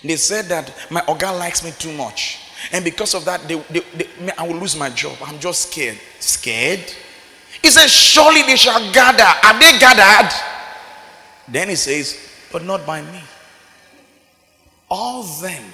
They 0.05 0.15
said 0.15 0.45
that 0.45 0.73
my 0.93 1.03
organ 1.09 1.37
likes 1.37 1.65
me 1.65 1.73
too 1.77 1.93
much. 1.93 2.39
And 2.71 2.85
because 2.85 3.15
of 3.15 3.25
that, 3.25 3.49
they, 3.49 3.57
they, 3.69 3.81
they, 3.97 4.33
I 4.39 4.47
will 4.47 4.57
lose 4.57 4.77
my 4.77 4.91
job. 4.91 5.17
I'm 5.25 5.41
just 5.41 5.73
scared. 5.73 5.99
Scared? 6.21 6.95
He 7.63 7.71
says, 7.71 7.91
Surely 7.91 8.43
they 8.43 8.57
shall 8.57 8.81
gather. 8.93 9.23
Are 9.23 9.59
they 9.59 9.79
gathered? 9.79 10.33
Then 11.49 11.69
he 11.69 11.77
says, 11.77 12.19
But 12.53 12.65
not 12.65 12.87
by 12.87 13.03
me. 13.03 13.21
All 14.91 15.23
them 15.23 15.65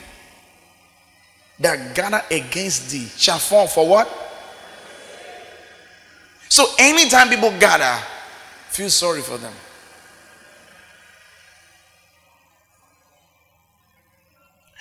that 1.61 1.95
gather 1.95 2.23
against 2.31 2.91
thee 2.91 3.07
shall 3.17 3.39
fall 3.39 3.67
for 3.67 3.89
what? 3.89 4.09
So 6.49 6.67
anytime 6.79 7.29
people 7.29 7.51
gather, 7.59 8.01
feel 8.69 8.91
sorry 8.91 9.23
for 9.23 9.39
them. 9.39 9.53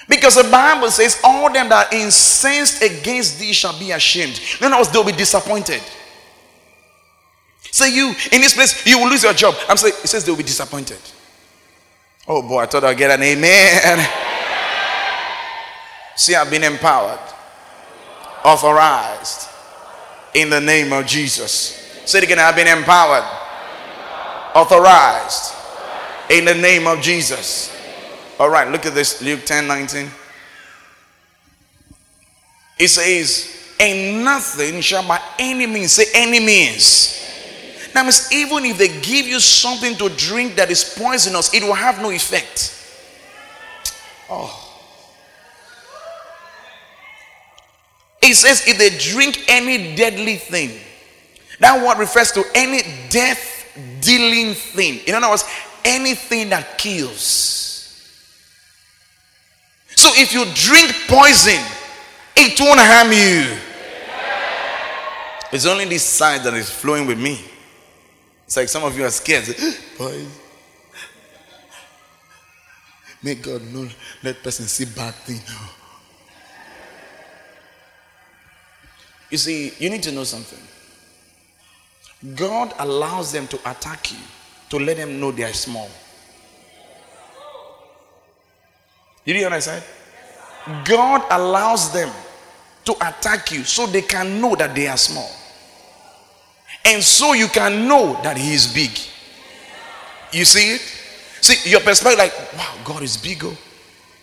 Because 0.09 0.35
the 0.35 0.49
Bible 0.49 0.89
says, 0.91 1.19
All 1.23 1.51
them 1.51 1.69
that 1.69 1.93
incensed 1.93 2.83
against 2.83 3.39
thee 3.39 3.53
shall 3.53 3.77
be 3.79 3.91
ashamed. 3.91 4.39
Other 4.61 4.77
words, 4.77 4.89
they'll 4.89 5.03
be 5.03 5.11
disappointed. 5.11 5.81
Say 7.73 7.91
you 7.91 8.09
in 8.31 8.39
this 8.39 8.53
place, 8.53 8.85
you 8.85 8.99
will 8.99 9.09
lose 9.09 9.23
your 9.23 9.33
job. 9.33 9.55
I'm 9.67 9.77
saying 9.77 9.95
it 10.03 10.07
says 10.07 10.23
they'll 10.23 10.35
be 10.35 10.43
disappointed. 10.43 10.99
Oh 12.27 12.47
boy, 12.47 12.59
I 12.59 12.65
thought 12.67 12.83
I'd 12.83 12.95
get 12.95 13.09
an 13.09 13.23
amen. 13.23 14.07
See, 16.15 16.35
I've 16.35 16.51
been 16.51 16.63
empowered, 16.63 17.17
authorized 18.45 19.49
in 20.35 20.51
the 20.51 20.61
name 20.61 20.93
of 20.93 21.07
Jesus. 21.07 21.99
Say 22.05 22.19
it 22.19 22.25
again, 22.25 22.37
I've 22.37 22.55
been 22.55 22.67
empowered, 22.67 23.23
authorized 24.53 25.55
in 26.29 26.45
the 26.45 26.53
name 26.53 26.85
of 26.85 27.01
Jesus. 27.01 27.75
All 28.39 28.51
right, 28.51 28.67
look 28.67 28.85
at 28.85 28.93
this 28.93 29.19
Luke 29.19 29.45
10 29.45 29.65
19. 29.65 30.11
It 32.77 32.87
says, 32.89 33.73
And 33.79 34.23
nothing 34.23 34.79
shall 34.81 35.07
by 35.07 35.19
any 35.39 35.65
means, 35.65 35.93
say 35.93 36.05
any 36.13 36.39
means. 36.39 37.22
That 37.93 38.03
means 38.03 38.31
even 38.31 38.65
if 38.65 38.77
they 38.77 38.87
give 38.87 39.27
you 39.27 39.39
something 39.39 39.95
to 39.97 40.09
drink 40.09 40.55
that 40.55 40.71
is 40.71 40.83
poisonous, 40.97 41.53
it 41.53 41.63
will 41.63 41.73
have 41.73 42.01
no 42.01 42.09
effect. 42.09 42.79
Oh. 44.29 44.59
It 48.21 48.35
says, 48.35 48.67
if 48.67 48.77
they 48.77 48.89
drink 48.97 49.45
any 49.47 49.95
deadly 49.95 50.37
thing, 50.37 50.79
that 51.59 51.85
word 51.85 51.99
refers 51.99 52.31
to 52.31 52.43
any 52.55 52.81
death 53.09 53.51
dealing 54.01 54.53
thing. 54.53 55.01
In 55.05 55.13
other 55.13 55.29
words, 55.29 55.45
anything 55.85 56.49
that 56.49 56.77
kills. 56.77 57.61
So 59.95 60.09
if 60.15 60.33
you 60.33 60.45
drink 60.55 60.93
poison, 61.07 61.61
it 62.35 62.59
won't 62.59 62.79
harm 62.79 63.11
you. 63.11 63.57
It's 65.51 65.67
only 65.67 65.85
this 65.85 66.03
side 66.03 66.43
that 66.43 66.53
is 66.55 66.69
flowing 66.69 67.05
with 67.05 67.19
me. 67.19 67.39
It's 68.53 68.57
like 68.57 68.69
some 68.69 68.83
of 68.83 68.95
you 68.95 69.03
are 69.03 69.09
scared. 69.09 69.45
Boy, 69.97 70.25
may 73.23 73.33
God 73.33 73.63
not 73.73 73.87
let 74.21 74.43
person 74.43 74.67
see 74.67 74.85
bad 74.85 75.15
thing. 75.15 75.41
You 79.31 79.39
see, 79.39 79.73
you 79.79 79.89
need 79.89 80.03
to 80.03 80.11
know 80.11 80.23
something. 80.23 80.59
God 82.35 82.75
allows 82.77 83.31
them 83.31 83.47
to 83.47 83.55
attack 83.67 84.11
you 84.11 84.19
to 84.69 84.77
let 84.77 84.97
them 84.97 85.19
know 85.19 85.31
they 85.31 85.45
are 85.45 85.53
small. 85.53 85.89
You 89.25 89.33
hear 89.33 89.45
what 89.45 89.53
I 89.53 89.59
said? 89.61 89.83
God 90.85 91.23
allows 91.31 91.91
them 91.91 92.13
to 92.85 92.93
attack 92.97 93.51
you 93.51 93.63
so 93.63 93.87
they 93.87 94.03
can 94.03 94.39
know 94.39 94.55
that 94.55 94.75
they 94.75 94.87
are 94.87 94.97
small. 94.97 95.31
And 96.85 97.03
so 97.03 97.33
you 97.33 97.47
can 97.47 97.87
know 97.87 98.19
that 98.23 98.37
He 98.37 98.53
is 98.53 98.73
big. 98.73 98.91
You 100.31 100.45
see 100.45 100.75
it? 100.75 100.81
See, 101.41 101.69
your 101.69 101.81
perspective, 101.81 102.19
like, 102.19 102.53
wow, 102.53 102.75
God 102.83 103.03
is 103.03 103.17
big. 103.17 103.43
Oh. 103.43 103.57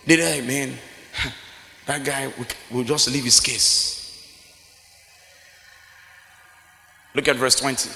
Did 0.07 0.21
I, 0.21 0.47
man? 0.47 0.75
That 1.87 2.05
guy 2.05 2.33
will 2.71 2.85
just 2.85 3.11
leave 3.11 3.25
his 3.25 3.41
case. 3.41 3.99
Look 7.17 7.27
at 7.27 7.35
verse 7.35 7.57
20. 7.57 7.91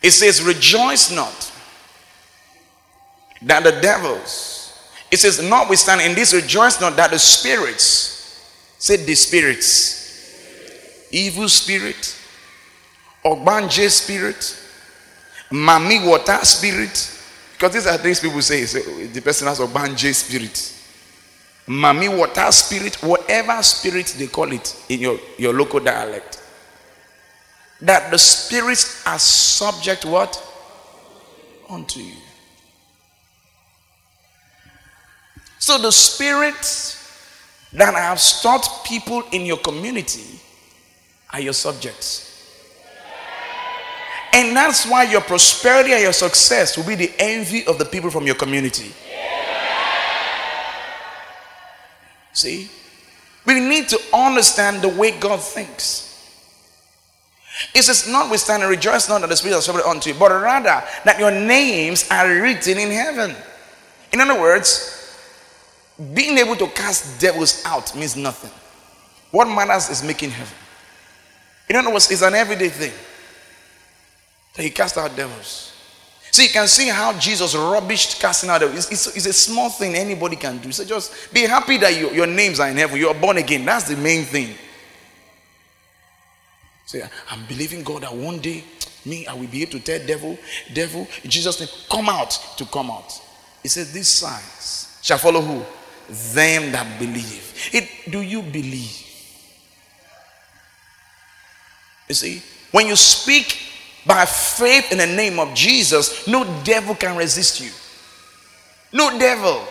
It 0.00 0.10
says, 0.12 0.42
Rejoice 0.42 1.10
not 1.10 1.52
that 3.42 3.64
the 3.64 3.80
devils 3.80 4.56
it 5.10 5.18
says, 5.18 5.42
notwithstanding, 5.42 6.08
in 6.08 6.14
this 6.14 6.34
rejoice 6.34 6.80
not 6.80 6.96
that 6.96 7.10
the 7.10 7.18
spirits, 7.18 8.44
said 8.78 9.00
the 9.00 9.14
spirits, 9.14 11.08
evil 11.12 11.48
spirit, 11.48 12.14
Ogbanje 13.26 13.90
spirit, 13.90 14.62
Mami 15.50 16.06
water 16.06 16.38
spirit, 16.44 17.12
because 17.52 17.72
these 17.72 17.86
are 17.86 17.98
things 17.98 18.20
people 18.20 18.40
say, 18.42 18.64
so 18.66 18.78
the 18.78 19.20
person 19.20 19.48
has 19.48 19.58
Ogbanje 19.58 20.14
spirit. 20.14 20.72
Mami 21.66 22.16
water 22.16 22.52
spirit, 22.52 22.94
whatever 23.02 23.60
spirit 23.62 24.14
they 24.18 24.28
call 24.28 24.52
it 24.52 24.84
in 24.88 25.00
your, 25.00 25.18
your 25.38 25.52
local 25.52 25.80
dialect. 25.80 26.40
That 27.80 28.10
the 28.10 28.18
spirits 28.18 29.04
are 29.06 29.18
subject 29.18 30.04
what? 30.04 30.40
Unto 31.68 32.00
you. 32.00 32.14
So 35.58 35.78
the 35.78 35.90
spirits 35.90 36.92
that 37.72 37.92
have 37.94 38.22
taught 38.40 38.84
people 38.86 39.24
in 39.32 39.44
your 39.44 39.58
community 39.58 40.38
are 41.32 41.40
your 41.40 41.52
subjects. 41.52 42.25
And 44.36 44.54
that's 44.54 44.84
why 44.84 45.04
your 45.04 45.22
prosperity 45.22 45.94
and 45.94 46.02
your 46.02 46.12
success 46.12 46.76
will 46.76 46.84
be 46.84 46.94
the 46.94 47.10
envy 47.18 47.66
of 47.66 47.78
the 47.78 47.86
people 47.86 48.10
from 48.10 48.26
your 48.26 48.34
community. 48.34 48.92
See? 52.34 52.68
We 53.46 53.60
need 53.60 53.88
to 53.88 53.98
understand 54.12 54.82
the 54.82 54.90
way 54.90 55.18
God 55.18 55.40
thinks. 55.40 56.02
It 57.74 57.80
says, 57.80 58.06
Notwithstanding, 58.12 58.68
rejoice 58.68 59.08
not 59.08 59.22
that 59.22 59.30
the 59.30 59.36
Spirit 59.36 59.54
has 59.54 59.64
suffered 59.64 59.88
unto 59.88 60.10
you, 60.10 60.18
but 60.18 60.30
rather 60.30 60.84
that 61.06 61.18
your 61.18 61.30
names 61.30 62.06
are 62.10 62.28
written 62.28 62.76
in 62.76 62.90
heaven. 62.90 63.34
In 64.12 64.20
other 64.20 64.38
words, 64.38 65.16
being 66.12 66.36
able 66.36 66.56
to 66.56 66.66
cast 66.66 67.18
devils 67.18 67.62
out 67.64 67.96
means 67.96 68.16
nothing. 68.16 68.50
What 69.30 69.46
matters 69.46 69.88
is 69.88 70.04
making 70.04 70.28
heaven. 70.28 70.54
In 71.70 71.76
other 71.76 71.90
words, 71.90 72.10
it's 72.10 72.20
an 72.20 72.34
everyday 72.34 72.68
thing 72.68 72.92
that 74.56 74.62
he 74.62 74.70
cast 74.70 74.96
out 74.96 75.14
devils. 75.14 75.72
So 76.30 76.42
you 76.42 76.48
can 76.48 76.68
see 76.68 76.88
how 76.88 77.18
Jesus 77.18 77.54
rubbished 77.54 78.20
casting 78.20 78.50
out 78.50 78.60
devils. 78.60 78.90
It's, 78.90 79.06
it's, 79.06 79.16
it's, 79.16 79.26
a 79.26 79.32
small 79.32 79.70
thing 79.70 79.94
anybody 79.94 80.36
can 80.36 80.58
do. 80.58 80.72
So 80.72 80.84
just 80.84 81.32
be 81.32 81.42
happy 81.42 81.78
that 81.78 81.98
you, 81.98 82.10
your 82.10 82.26
names 82.26 82.60
are 82.60 82.68
in 82.68 82.76
heaven. 82.76 82.98
You 82.98 83.08
are 83.08 83.14
born 83.14 83.38
again. 83.38 83.64
That's 83.64 83.88
the 83.88 83.96
main 83.96 84.24
thing. 84.24 84.54
Say, 86.84 87.00
so 87.00 87.08
I'm 87.30 87.44
believing 87.46 87.82
God 87.82 88.02
that 88.02 88.14
one 88.14 88.38
day 88.38 88.64
me, 89.04 89.26
I 89.26 89.34
will 89.34 89.46
be 89.46 89.62
able 89.62 89.72
to 89.72 89.80
tell 89.80 90.04
devil, 90.06 90.36
devil, 90.74 91.06
Jesus' 91.24 91.60
name, 91.60 91.68
come 91.88 92.08
out 92.08 92.30
to 92.56 92.64
come 92.66 92.90
out. 92.90 93.12
He 93.62 93.68
said, 93.68 93.86
These 93.88 94.08
signs 94.08 94.98
shall 95.02 95.18
follow 95.18 95.40
who? 95.40 95.64
them 96.08 96.72
that 96.72 96.98
believe. 96.98 97.70
It, 97.72 98.10
do 98.10 98.20
you 98.20 98.42
believe? 98.42 99.02
You 102.08 102.14
see, 102.14 102.42
when 102.70 102.86
you 102.86 102.96
speak 102.96 103.58
by 104.06 104.24
faith 104.24 104.92
in 104.92 104.98
the 104.98 105.06
name 105.06 105.38
of 105.38 105.52
Jesus, 105.52 106.26
no 106.28 106.44
devil 106.62 106.94
can 106.94 107.16
resist 107.16 107.60
you. 107.60 107.70
No 108.92 109.18
devil. 109.18 109.66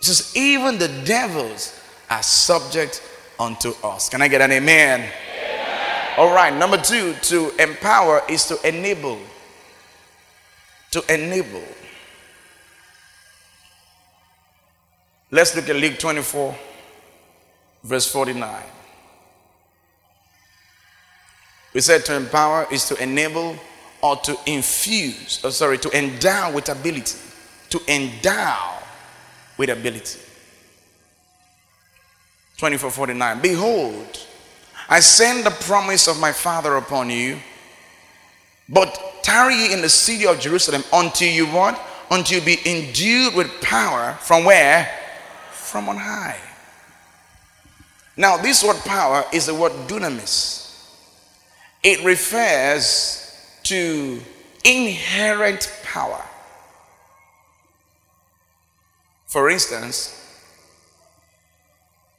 It 0.00 0.04
says, 0.04 0.36
even 0.36 0.78
the 0.78 0.88
devils 1.04 1.78
are 2.10 2.22
subject 2.22 3.02
unto 3.38 3.72
us. 3.84 4.08
Can 4.08 4.22
I 4.22 4.28
get 4.28 4.40
an 4.40 4.50
amen? 4.52 5.00
amen? 5.00 6.14
All 6.18 6.34
right, 6.34 6.54
number 6.54 6.76
two, 6.78 7.14
to 7.14 7.50
empower 7.62 8.22
is 8.28 8.46
to 8.46 8.58
enable. 8.66 9.18
To 10.92 11.04
enable. 11.12 11.62
Let's 15.30 15.54
look 15.54 15.68
at 15.68 15.76
Luke 15.76 15.98
24, 15.98 16.56
verse 17.84 18.10
49. 18.10 18.62
We 21.78 21.82
said 21.82 22.04
to 22.06 22.16
empower 22.16 22.66
is 22.72 22.88
to 22.88 23.00
enable 23.00 23.54
or 24.02 24.16
to 24.16 24.36
infuse, 24.46 25.44
or 25.44 25.52
sorry, 25.52 25.78
to 25.78 25.96
endow 25.96 26.52
with 26.52 26.70
ability. 26.70 27.16
To 27.70 27.80
endow 27.86 28.82
with 29.56 29.70
ability. 29.70 30.18
2449. 32.56 33.40
Behold, 33.40 34.26
I 34.88 34.98
send 34.98 35.46
the 35.46 35.52
promise 35.52 36.08
of 36.08 36.18
my 36.18 36.32
Father 36.32 36.74
upon 36.74 37.10
you, 37.10 37.38
but 38.68 39.22
tarry 39.22 39.54
ye 39.54 39.72
in 39.72 39.80
the 39.80 39.88
city 39.88 40.26
of 40.26 40.40
Jerusalem 40.40 40.82
until 40.92 41.32
you 41.32 41.46
what? 41.46 41.80
Until 42.10 42.40
you 42.40 42.44
be 42.44 42.58
endued 42.68 43.36
with 43.36 43.60
power 43.60 44.14
from 44.14 44.44
where? 44.44 44.92
from 45.52 45.88
on 45.88 45.96
high. 45.96 46.40
Now, 48.16 48.36
this 48.36 48.64
word 48.64 48.78
power 48.78 49.24
is 49.32 49.46
the 49.46 49.54
word 49.54 49.70
dunamis. 49.86 50.67
It 51.82 52.04
refers 52.04 53.24
to 53.64 54.20
inherent 54.64 55.72
power. 55.84 56.22
For 59.26 59.50
instance, 59.50 60.14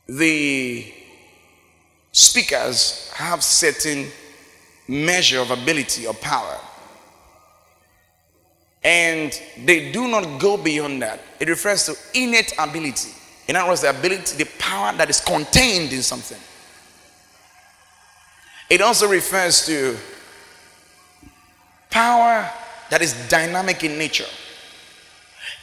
the 0.07 0.93
speakers 2.11 3.11
have 3.15 3.43
certain 3.43 4.07
measure 4.87 5.39
of 5.39 5.51
ability 5.51 6.07
or 6.07 6.13
power. 6.15 6.57
And 8.83 9.39
they 9.65 9.91
do 9.91 10.07
not 10.07 10.39
go 10.39 10.55
beyond 10.57 11.01
that. 11.01 11.19
It 11.39 11.49
refers 11.49 11.85
to 11.87 11.95
innate 12.13 12.53
ability. 12.57 13.11
In 13.47 13.55
other 13.55 13.69
words, 13.69 13.81
the 13.81 13.89
ability, 13.89 14.37
the 14.37 14.49
power 14.57 14.95
that 14.97 15.09
is 15.09 15.19
contained 15.19 15.91
in 15.91 16.01
something. 16.01 16.37
It 18.69 18.81
also 18.81 19.07
refers 19.07 19.65
to 19.65 19.97
power 21.89 22.49
that 22.89 23.01
is 23.01 23.13
dynamic 23.27 23.83
in 23.83 23.97
nature. 23.97 24.25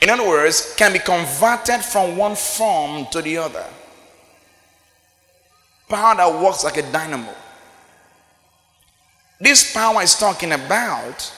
In 0.03 0.11
other 0.11 0.27
words, 0.27 0.75
can 0.77 0.93
be 0.93 0.99
converted 0.99 1.83
from 1.83 2.17
one 2.17 2.37
form 2.37 3.07
to 3.13 3.23
the 3.23 3.39
other. 3.39 3.65
Power 5.89 6.17
that 6.17 6.43
works 6.43 6.65
like 6.65 6.77
a 6.77 6.93
dynamo. 6.93 7.33
This 9.41 9.73
power 9.73 10.03
is 10.03 10.19
talking 10.19 10.53
about 10.53 11.33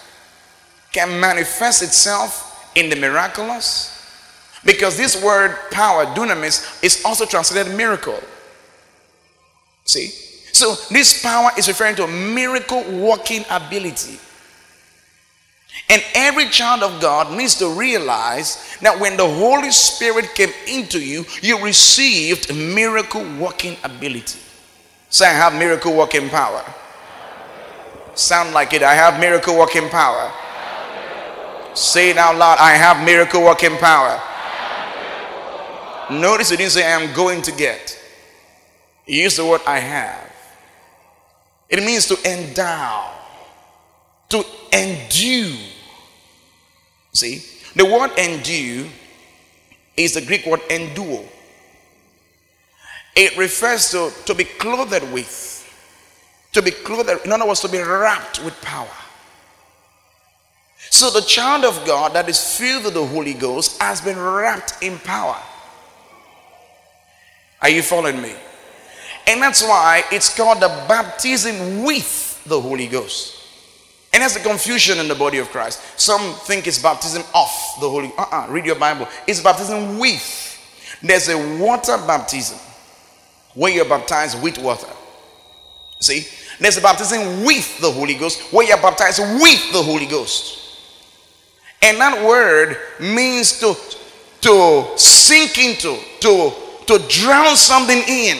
can 0.92 1.20
manifest 1.20 1.83
itself 1.83 2.72
in 2.74 2.88
the 2.88 2.96
miraculous 2.96 3.94
because 4.64 4.96
this 4.96 5.22
word 5.22 5.57
power, 5.70 6.07
dunamis, 6.07 6.83
is 6.83 7.02
also 7.04 7.26
translated 7.26 7.74
miracle. 7.76 8.18
See? 9.85 10.28
So 10.59 10.75
this 10.92 11.23
power 11.23 11.51
is 11.57 11.68
referring 11.68 11.94
to 11.97 12.09
miracle 12.09 12.83
working 12.83 13.44
ability. 13.49 14.18
And 15.88 16.03
every 16.16 16.47
child 16.47 16.83
of 16.83 17.01
God 17.01 17.31
needs 17.31 17.55
to 17.61 17.68
realize 17.68 18.77
that 18.83 18.99
when 18.99 19.16
the 19.16 19.25
Holy 19.25 19.71
Spirit 19.71 20.35
came 20.35 20.51
into 20.66 20.99
you, 20.99 21.25
you 21.42 21.62
received 21.64 22.53
miracle 22.53 23.25
working 23.38 23.77
ability. 23.85 24.40
Say, 25.11 25.27
I 25.27 25.33
have 25.33 25.55
miracle 25.55 25.97
working 25.97 26.29
power. 26.29 26.64
Sound 28.16 28.53
like 28.53 28.73
it. 28.73 28.83
I 28.83 28.94
have 28.94 29.21
miracle 29.21 29.57
working 29.57 29.88
power. 29.88 30.33
Say 31.77 32.11
it 32.11 32.16
out 32.16 32.35
loud. 32.35 32.59
I 32.59 32.73
have 32.73 33.07
miracle 33.07 33.44
working 33.44 33.77
power. 33.77 34.21
Notice 36.11 36.51
it 36.51 36.57
didn't 36.57 36.73
say 36.73 36.85
I 36.85 37.01
am 37.01 37.14
going 37.14 37.42
to 37.42 37.53
get. 37.53 37.97
He 39.07 39.23
used 39.23 39.38
the 39.38 39.47
word 39.47 39.61
I 39.64 39.79
have. 39.79 40.29
It 41.68 41.85
means 41.85 42.07
to 42.07 42.16
endow, 42.24 43.12
to 44.31 44.44
endue 44.72 45.54
See, 47.18 47.42
the 47.74 47.85
word 47.85 48.12
endue 48.16 48.88
is 49.96 50.14
the 50.14 50.20
Greek 50.20 50.46
word 50.46 50.61
enduo. 50.68 51.26
It 53.16 53.37
refers 53.37 53.90
to 53.90 54.12
to 54.26 54.35
be 54.35 54.44
clothed 54.44 55.12
with, 55.12 55.35
to 56.52 56.62
be 56.62 56.70
clothed, 56.70 57.24
in 57.24 57.33
other 57.33 57.46
words, 57.46 57.61
to 57.62 57.68
be 57.68 57.81
wrapped 57.81 58.44
with 58.44 58.54
power. 58.62 58.87
So 60.90 61.11
the 61.11 61.22
child 61.22 61.64
of 61.64 61.85
God 61.85 62.12
that 62.12 62.28
is 62.28 62.57
filled 62.57 62.85
with 62.85 62.94
the 62.94 63.04
Holy 63.04 63.35
Ghost 63.35 63.83
has 63.83 64.00
been 64.00 64.18
wrapped 64.18 64.81
in 64.81 64.98
power. 65.00 65.42
Are 67.61 67.68
you 67.68 67.83
following 67.83 68.22
me? 68.22 68.35
And 69.29 69.43
that's 69.43 69.62
why 69.62 70.05
it's 70.11 70.35
called 70.35 70.61
the 70.61 70.69
baptism 70.88 71.85
with 71.85 72.43
the 72.45 72.59
Holy 72.59 72.87
Ghost. 72.87 73.35
And 74.11 74.23
there's 74.23 74.37
a 74.37 74.41
confusion 74.41 74.99
in 74.99 75.07
the 75.07 75.14
body 75.14 75.37
of 75.37 75.51
Christ. 75.51 75.83
Some 76.01 76.33
think 76.33 76.67
it's 76.67 76.83
baptism 76.83 77.23
of 77.35 77.49
the 77.79 77.91
Holy. 77.91 78.11
Uh-uh, 78.17 78.47
read 78.49 78.64
your 78.64 78.77
Bible. 78.77 79.07
It's 79.27 79.43
baptism 79.43 79.99
with. 79.99 80.99
There's 81.03 81.29
a 81.29 81.59
water 81.62 81.99
baptism 81.99 82.59
where 83.55 83.71
you're 83.71 83.85
baptized 83.85 84.43
with 84.43 84.57
water. 84.59 84.88
See? 86.01 86.27
There's 86.59 86.79
a 86.79 86.81
baptism 86.81 87.45
with 87.45 87.81
the 87.81 87.91
Holy 87.91 88.14
Ghost 88.14 88.51
where 88.51 88.67
you're 88.67 88.81
baptized 88.81 89.21
with 89.21 89.73
the 89.73 89.83
Holy 89.83 90.07
Ghost. 90.07 90.59
And 91.83 91.99
that 91.99 92.27
word 92.27 92.79
means 92.99 93.61
to 93.61 93.77
to 94.41 94.87
sink 94.97 95.59
into, 95.59 95.99
to 96.21 96.53
to 96.87 96.99
drown 97.09 97.57
something 97.57 98.03
in. 98.09 98.38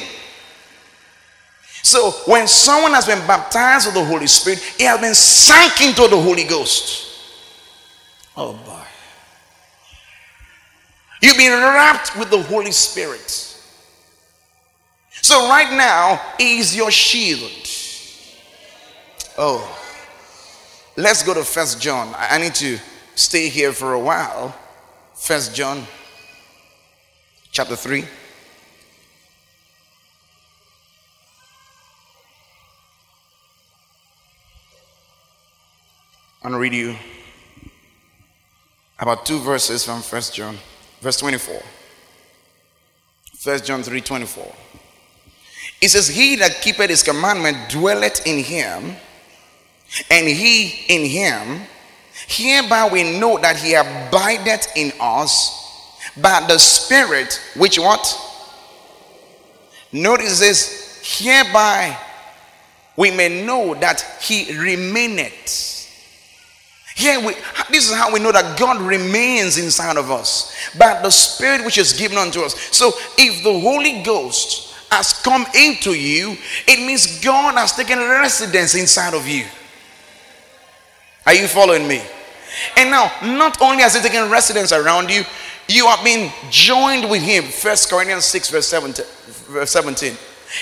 So 1.89 2.11
when 2.31 2.47
someone 2.47 2.93
has 2.93 3.07
been 3.07 3.27
baptized 3.27 3.87
with 3.87 3.95
the 3.95 4.05
Holy 4.05 4.27
Spirit, 4.27 4.59
he 4.77 4.85
has 4.85 5.01
been 5.01 5.15
sunk 5.15 5.81
into 5.81 6.07
the 6.07 6.21
Holy 6.21 6.45
Ghost. 6.45 7.07
Oh 8.37 8.53
boy. 8.53 8.85
You've 11.23 11.39
been 11.39 11.51
wrapped 11.51 12.15
with 12.15 12.29
the 12.29 12.43
Holy 12.43 12.73
Spirit. 12.73 13.31
So 15.23 15.49
right 15.49 15.75
now 15.75 16.21
is 16.39 16.77
your 16.77 16.91
shield. 16.91 17.51
Oh. 19.39 19.75
Let's 20.95 21.23
go 21.23 21.33
to 21.33 21.43
First 21.43 21.81
John. 21.81 22.15
I 22.19 22.37
need 22.37 22.55
to 22.57 22.79
stay 23.15 23.49
here 23.49 23.73
for 23.73 23.95
a 23.95 23.99
while. 23.99 24.55
First 25.15 25.55
John 25.55 25.87
chapter 27.51 27.77
3. 27.77 28.05
I'm 36.41 36.53
going 36.53 36.61
to 36.61 36.63
read 36.63 36.73
you 36.73 36.97
about 39.01 39.27
two 39.27 39.41
verses 39.41 39.85
from 39.85 40.03
First 40.03 40.37
John, 40.37 40.57
verse 41.01 41.17
24. 41.17 41.61
First 43.35 43.65
John 43.65 43.83
3 43.83 44.01
24. 44.01 44.55
It 45.81 45.89
says, 45.89 46.07
He 46.07 46.37
that 46.37 46.61
keepeth 46.61 46.91
his 46.91 47.03
commandment 47.03 47.57
dwelleth 47.69 48.25
in 48.25 48.45
him, 48.45 48.95
and 50.13 50.29
he 50.29 50.85
in 50.87 51.11
him. 51.11 51.63
Hereby 52.29 52.89
we 52.89 53.19
know 53.19 53.39
that 53.41 53.57
he 53.57 53.75
abideth 53.75 54.69
in 54.77 54.93
us, 55.01 55.99
by 56.17 56.45
the 56.47 56.59
Spirit, 56.59 57.43
which 57.57 57.81
what? 57.81 58.17
Notice 59.91 60.39
this, 60.39 61.19
hereby 61.19 61.99
we 62.97 63.11
may 63.11 63.45
know 63.45 63.75
that 63.75 64.01
he 64.21 64.57
remaineth 64.57 65.78
here 66.99 67.21
we 67.21 67.35
this 67.71 67.89
is 67.89 67.95
how 67.95 68.13
we 68.13 68.19
know 68.19 68.33
that 68.33 68.59
God 68.59 68.81
remains 68.81 69.57
inside 69.57 69.97
of 69.97 70.11
us. 70.11 70.53
by 70.77 71.01
the 71.01 71.11
spirit 71.11 71.65
which 71.65 71.79
is 71.79 71.93
given 71.93 72.19
unto 72.19 72.41
us. 72.41 72.55
So 72.77 72.93
if 73.17 73.45
the 73.45 73.61
Holy 73.61 74.03
Ghost 74.03 74.75
has 74.91 75.13
come 75.13 75.47
into 75.55 75.91
you, 75.91 76.37
it 76.67 76.85
means 76.85 77.21
God 77.23 77.55
has 77.55 77.73
taken 77.73 77.99
residence 77.99 78.75
inside 78.75 79.15
of 79.15 79.29
you. 79.29 79.45
Are 81.25 81.35
you 81.35 81.47
following 81.47 81.87
me? 81.87 82.03
And 82.77 82.91
now, 82.91 83.13
not 83.23 83.61
only 83.63 83.83
has 83.83 83.95
he 83.95 84.01
taken 84.01 84.29
residence 84.29 84.73
around 84.73 85.09
you, 85.11 85.23
you 85.69 85.87
have 85.87 86.03
been 86.03 86.33
joined 86.51 87.09
with 87.09 87.23
him. 87.23 87.45
First 87.45 87.91
Corinthians 87.91 88.25
6, 88.25 88.51
verse 88.51 88.67
17. 88.67 89.05
Verse 89.51 89.71
17. 89.71 90.17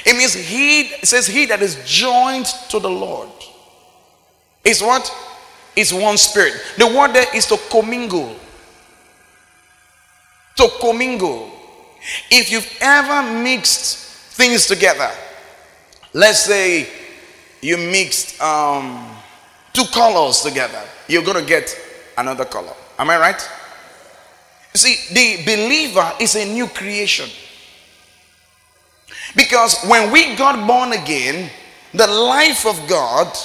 It 0.05 0.17
means 0.17 0.35
he 0.35 0.81
it 0.81 1.07
says 1.07 1.27
he 1.27 1.47
that 1.47 1.63
is 1.63 1.79
joined 1.87 2.47
to 2.71 2.79
the 2.79 2.91
Lord 2.91 3.31
is 4.65 4.83
what? 4.83 5.09
Is 5.77 5.93
one 5.93 6.17
spirit. 6.17 6.55
The 6.79 6.87
word 6.87 7.13
there 7.13 7.27
is 7.37 7.47
to 7.47 7.59
commingle. 7.71 8.35
To 10.57 10.69
commingle. 10.81 11.53
If 12.31 12.51
you've 12.51 12.79
ever 12.81 13.23
mixed 13.43 13.99
things 14.37 14.67
together, 14.67 15.11
let's 16.15 16.45
say 16.45 16.89
you 17.61 17.77
mixed 17.77 18.41
um, 18.41 19.07
two 19.73 19.85
colors 19.93 20.41
together, 20.41 20.83
you're 21.09 21.25
going 21.25 21.41
to 21.41 21.47
get 21.47 21.79
another 22.17 22.45
color. 22.45 22.73
Am 22.99 23.11
I 23.11 23.19
right? 23.19 23.51
You 24.75 24.79
see, 24.79 25.15
the 25.15 25.45
believer 25.45 26.13
is 26.21 26.37
a 26.37 26.45
new 26.45 26.67
creation. 26.69 27.29
Because 29.35 29.83
when 29.85 30.11
we 30.13 30.37
got 30.37 30.67
born 30.67 30.93
again, 30.93 31.51
the 31.93 32.07
life 32.07 32.67
of 32.67 32.89
God 32.89 33.37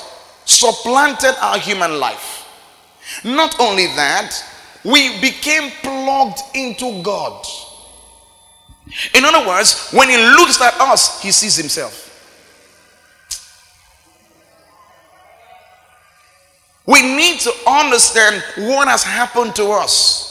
supplanted 0.46 1.36
our 1.42 1.58
human 1.58 2.00
life. 2.00 2.48
Not 3.24 3.60
only 3.60 3.88
that, 3.88 4.34
we 4.84 5.20
became 5.22 5.72
plugged 5.82 6.40
into 6.56 7.02
God. 7.04 7.46
In 9.14 9.24
other 9.24 9.48
words, 9.48 9.92
when 9.92 10.10
he 10.10 10.18
looks 10.18 10.62
at 10.62 10.74
us, 10.80 11.22
he 11.22 11.32
sees 11.32 11.56
himself. 11.56 12.10
We 16.86 17.02
need 17.02 17.40
to 17.42 17.54
understand 17.68 18.44
what 18.58 18.88
has 18.88 19.04
happened 19.04 19.56
to 19.56 19.66
us. 19.72 20.28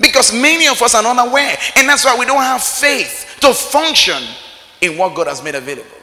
Because 0.00 0.32
many 0.32 0.66
of 0.66 0.80
us 0.80 0.94
are 0.94 1.04
unaware. 1.04 1.56
And 1.76 1.88
that's 1.88 2.04
why 2.04 2.16
we 2.18 2.24
don't 2.24 2.40
have 2.40 2.62
faith 2.62 3.36
to 3.40 3.52
function 3.52 4.22
in 4.80 4.96
what 4.96 5.14
God 5.14 5.26
has 5.26 5.42
made 5.42 5.54
available. 5.54 5.99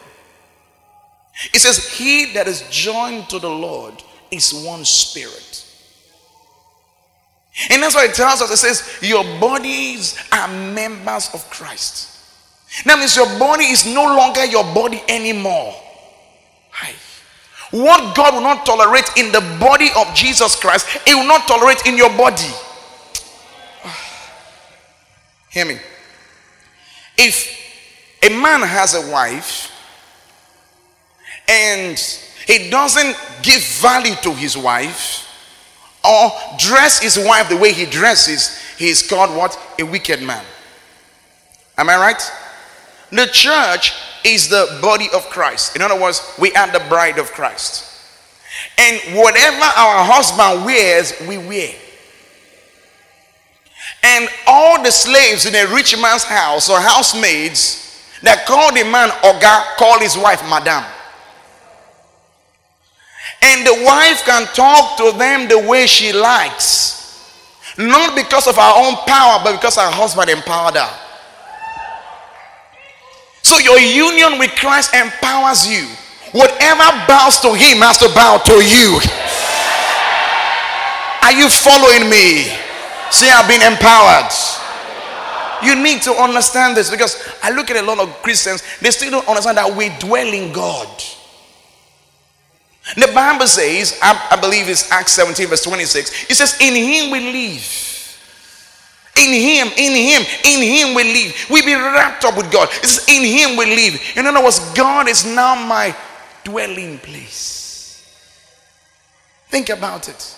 It 1.54 1.60
says, 1.60 1.94
He 1.94 2.34
that 2.34 2.48
is 2.48 2.64
joined 2.70 3.30
to 3.30 3.40
the 3.40 3.50
Lord 3.50 4.02
is 4.32 4.54
one 4.54 4.84
spirit. 4.86 5.66
And 7.70 7.82
that's 7.82 7.96
why 7.96 8.06
it 8.06 8.14
tells 8.14 8.42
us 8.42 8.52
it 8.52 8.58
says, 8.58 9.00
Your 9.02 9.24
bodies 9.40 10.18
are 10.32 10.48
members 10.48 11.30
of 11.34 11.48
Christ. 11.50 12.14
That 12.86 13.00
means 13.00 13.16
your 13.16 13.40
body 13.40 13.66
is 13.66 13.86
no 13.86 14.04
longer 14.04 14.46
your 14.46 14.64
body 14.74 15.02
anymore. 15.08 15.74
Hi. 16.72 16.94
What 17.72 18.16
God 18.16 18.36
will 18.36 18.42
not 18.42 18.66
tolerate 18.66 19.10
in 19.18 19.32
the 19.32 19.42
body 19.60 19.90
of 19.98 20.14
Jesus 20.14 20.56
Christ, 20.56 20.88
He 21.06 21.16
will 21.16 21.28
not 21.28 21.48
tolerate 21.48 21.86
in 21.86 21.98
your 21.98 22.10
body. 22.10 22.52
Hear 25.50 25.66
me. 25.66 25.80
If 27.18 27.58
a 28.24 28.30
man 28.30 28.62
has 28.62 28.94
a 28.94 29.12
wife 29.12 29.72
and 31.48 31.98
he 32.46 32.70
doesn't 32.70 33.16
give 33.42 33.62
value 33.82 34.16
to 34.16 34.34
his 34.34 34.58
wife 34.58 35.24
or 36.04 36.32
dress 36.58 37.02
his 37.02 37.18
wife 37.18 37.50
the 37.50 37.58
way 37.58 37.74
he 37.74 37.86
dresses, 37.86 38.62
he 38.78 38.90
is 38.90 39.08
called 39.08 39.36
what? 39.36 39.58
A 39.80 39.84
wicked 39.84 40.22
man. 40.22 40.44
Am 41.78 41.90
I 41.90 41.98
right? 41.98 42.32
The 43.12 43.28
church 43.28 43.94
is 44.24 44.50
the 44.50 44.80
body 44.82 45.08
of 45.14 45.30
Christ. 45.30 45.76
In 45.76 45.82
other 45.82 46.00
words, 46.00 46.34
we 46.40 46.54
are 46.54 46.72
the 46.72 46.84
bride 46.90 47.20
of 47.20 47.32
Christ. 47.32 47.86
And 48.78 49.00
whatever 49.18 49.64
our 49.64 50.04
husband 50.04 50.66
wears, 50.66 51.14
we 51.28 51.38
wear. 51.38 51.74
And 54.04 54.30
all 54.46 54.82
the 54.84 54.92
slaves 54.92 55.46
in 55.46 55.56
a 55.56 55.74
rich 55.74 56.00
man's 56.00 56.24
house 56.24 56.70
or 56.70 56.80
housemaids 56.80 57.84
that 58.24 58.46
call 58.46 58.74
the 58.74 58.84
man 58.84 59.10
Oga, 59.24 59.76
call 59.78 60.00
his 60.00 60.18
wife 60.18 60.42
Madam. 60.50 60.84
And 63.48 63.66
the 63.66 63.86
wife 63.86 64.26
can 64.26 64.46
talk 64.54 64.98
to 64.98 65.18
them 65.18 65.48
the 65.48 65.70
way 65.70 65.88
she 65.88 66.12
likes. 66.12 66.98
Not 67.78 68.16
because 68.16 68.46
of 68.48 68.56
her 68.56 68.74
own 68.76 68.96
power, 69.08 69.40
but 69.44 69.54
because 69.54 69.76
her 69.76 69.90
husband 69.90 70.30
empowered 70.30 70.76
her. 70.76 70.92
So 73.42 73.60
your 73.60 73.80
union 73.80 74.38
with 74.40 74.52
Christ 74.60 74.94
empowers 74.94 75.64
you. 75.66 75.88
Whatever 76.34 76.92
bows 77.08 77.40
to 77.40 77.56
him 77.56 77.80
has 77.80 77.98
to 78.00 78.10
bow 78.12 78.38
to 78.44 78.56
you. 78.60 79.00
Are 81.24 81.32
you 81.32 81.48
following 81.48 82.10
me? 82.10 82.52
Say, 83.12 83.32
I've 83.32 83.48
been 83.48 83.64
empowered. 83.64 84.34
You 85.64 85.82
need 85.82 86.02
to 86.04 86.12
understand 86.12 86.76
this 86.76 86.92
because 86.92 87.24
I 87.42 87.52
look 87.52 87.72
at 87.72 87.78
a 87.78 87.86
lot 87.86 88.00
of 88.00 88.10
Christians, 88.22 88.62
they 88.82 88.92
still 88.92 89.12
don't 89.12 89.28
understand 89.28 89.58
that 89.58 89.74
we 89.74 89.90
dwell 90.00 90.28
in 90.28 90.52
God. 90.52 90.90
The 92.96 93.12
Bible 93.14 93.48
says, 93.48 94.00
I, 94.02 94.30
I, 94.32 94.40
believe 94.40 94.70
it's 94.70 94.90
Acts 94.92 95.12
17, 95.14 95.48
verse 95.48 95.64
26, 95.64 96.30
it 96.30 96.36
says, 96.36 96.58
In 96.62 96.74
him 96.74 97.12
we 97.12 97.20
live. 97.20 97.84
In 99.18 99.34
him, 99.34 99.68
in 99.78 99.94
him, 99.94 100.22
in 100.46 100.62
him 100.62 100.96
we 100.96 101.04
live. 101.04 101.48
We 101.50 101.66
be 101.66 101.74
wrapped 101.74 102.24
up 102.24 102.38
with 102.38 102.52
God. 102.52 102.70
It 102.72 102.88
says, 102.88 103.06
In 103.10 103.24
him 103.24 103.58
we 103.58 103.66
live. 103.66 104.00
In 104.16 104.26
other 104.26 104.44
words, 104.44 104.60
God 104.74 105.10
is 105.10 105.26
now 105.26 105.56
my 105.56 105.96
dwelling 106.44 106.98
place. 107.00 108.06
Think 109.50 109.70
about 109.70 110.08
it. 110.08 110.36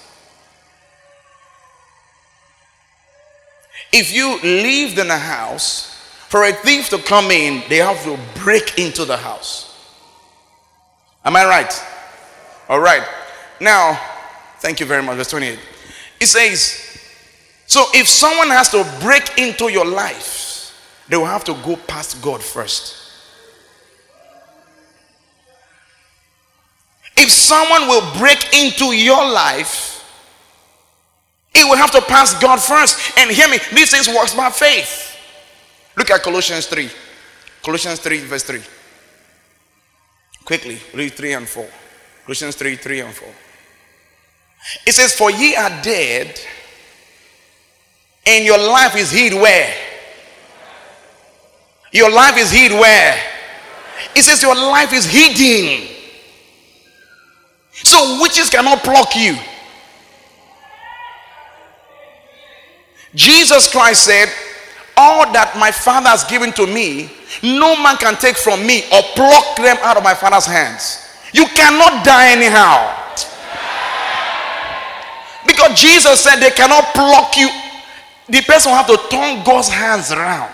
If 3.91 4.13
you 4.13 4.39
lived 4.41 4.97
in 4.99 5.09
a 5.09 5.17
house, 5.17 5.95
for 6.29 6.43
a 6.45 6.53
thief 6.53 6.89
to 6.89 6.99
come 6.99 7.31
in, 7.31 7.63
they 7.69 7.77
have 7.77 8.03
to 8.03 8.17
break 8.35 8.77
into 8.77 9.03
the 9.03 9.17
house. 9.17 9.65
Am 11.25 11.35
I 11.35 11.43
right? 11.45 11.83
All 12.69 12.79
right. 12.79 13.03
Now, 13.59 13.99
thank 14.59 14.79
you 14.79 14.85
very 14.85 15.01
much. 15.01 15.17
Verse 15.17 15.31
28. 15.31 15.59
It 16.21 16.27
says, 16.27 17.01
So 17.65 17.85
if 17.95 18.07
someone 18.07 18.49
has 18.49 18.69
to 18.69 18.85
break 19.01 19.39
into 19.39 19.71
your 19.71 19.85
life, 19.85 20.75
they 21.09 21.17
will 21.17 21.25
have 21.25 21.43
to 21.45 21.55
go 21.65 21.75
past 21.75 22.21
God 22.21 22.43
first. 22.43 22.95
If 27.17 27.29
someone 27.31 27.87
will 27.87 28.17
break 28.19 28.53
into 28.53 28.95
your 28.95 29.29
life, 29.29 29.95
it 31.55 31.65
will 31.65 31.75
have 31.75 31.91
to 31.91 32.01
pass 32.01 32.39
God 32.39 32.61
first. 32.61 33.17
And 33.17 33.31
hear 33.31 33.49
me, 33.49 33.57
these 33.73 33.89
things 33.89 34.07
works 34.07 34.35
by 34.35 34.51
faith. 34.51 35.17
Look 35.97 36.11
at 36.11 36.21
Colossians 36.21 36.67
3. 36.67 36.89
Colossians 37.63 37.99
3, 37.99 38.19
verse 38.19 38.43
3. 38.43 38.61
Quickly, 40.45 40.77
read 40.93 41.13
3 41.13 41.33
and 41.33 41.49
4. 41.49 41.67
Colossians 42.29 42.57
3, 42.57 42.75
3 42.75 42.99
and 42.99 43.15
4. 43.15 43.27
It 44.85 44.91
says, 44.91 45.15
For 45.15 45.31
ye 45.31 45.55
are 45.55 45.81
dead, 45.81 46.39
and 48.23 48.45
your 48.45 48.59
life 48.59 48.95
is 48.95 49.09
hid 49.09 49.33
where? 49.33 49.73
Your 51.91 52.11
life 52.11 52.37
is 52.37 52.51
hid 52.51 52.71
where? 52.71 53.19
It 54.15 54.21
says 54.21 54.43
your 54.43 54.53
life 54.53 54.93
is 54.93 55.05
hidden. 55.05 55.87
So 57.71 58.21
witches 58.21 58.51
cannot 58.51 58.83
pluck 58.83 59.15
you. 59.15 59.35
Jesus 63.15 63.71
Christ 63.71 64.05
said, 64.05 64.29
All 64.95 65.33
that 65.33 65.57
my 65.57 65.71
Father 65.71 66.09
has 66.09 66.25
given 66.25 66.51
to 66.51 66.67
me, 66.67 67.09
no 67.41 67.75
man 67.81 67.97
can 67.97 68.15
take 68.17 68.35
from 68.37 68.67
me 68.67 68.83
or 68.93 69.01
pluck 69.15 69.57
them 69.57 69.77
out 69.81 69.97
of 69.97 70.03
my 70.03 70.13
Father's 70.13 70.45
hands. 70.45 71.08
You 71.33 71.45
cannot 71.47 72.05
die 72.05 72.31
anyhow. 72.31 72.95
Because 75.45 75.79
Jesus 75.79 76.19
said 76.19 76.37
they 76.37 76.51
cannot 76.51 76.93
pluck 76.93 77.37
you. 77.37 77.49
The 78.27 78.41
person 78.41 78.71
have 78.71 78.87
to 78.87 78.97
turn 79.09 79.43
God's 79.43 79.69
hands 79.69 80.11
around. 80.11 80.53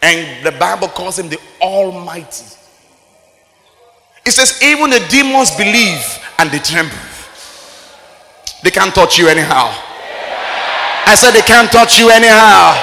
And 0.00 0.46
the 0.46 0.52
Bible 0.52 0.88
calls 0.88 1.18
him 1.18 1.28
the 1.28 1.38
Almighty. 1.60 2.46
It 4.24 4.30
says, 4.30 4.62
even 4.62 4.90
the 4.90 5.04
demons 5.10 5.50
believe 5.56 6.04
and 6.38 6.50
they 6.50 6.58
tremble. 6.58 6.96
They 8.62 8.70
can't 8.70 8.94
touch 8.94 9.18
you 9.18 9.28
anyhow. 9.28 9.72
I 11.06 11.14
said 11.16 11.32
they 11.32 11.42
can't 11.42 11.70
touch 11.72 11.98
you 11.98 12.10
anyhow. 12.10 12.76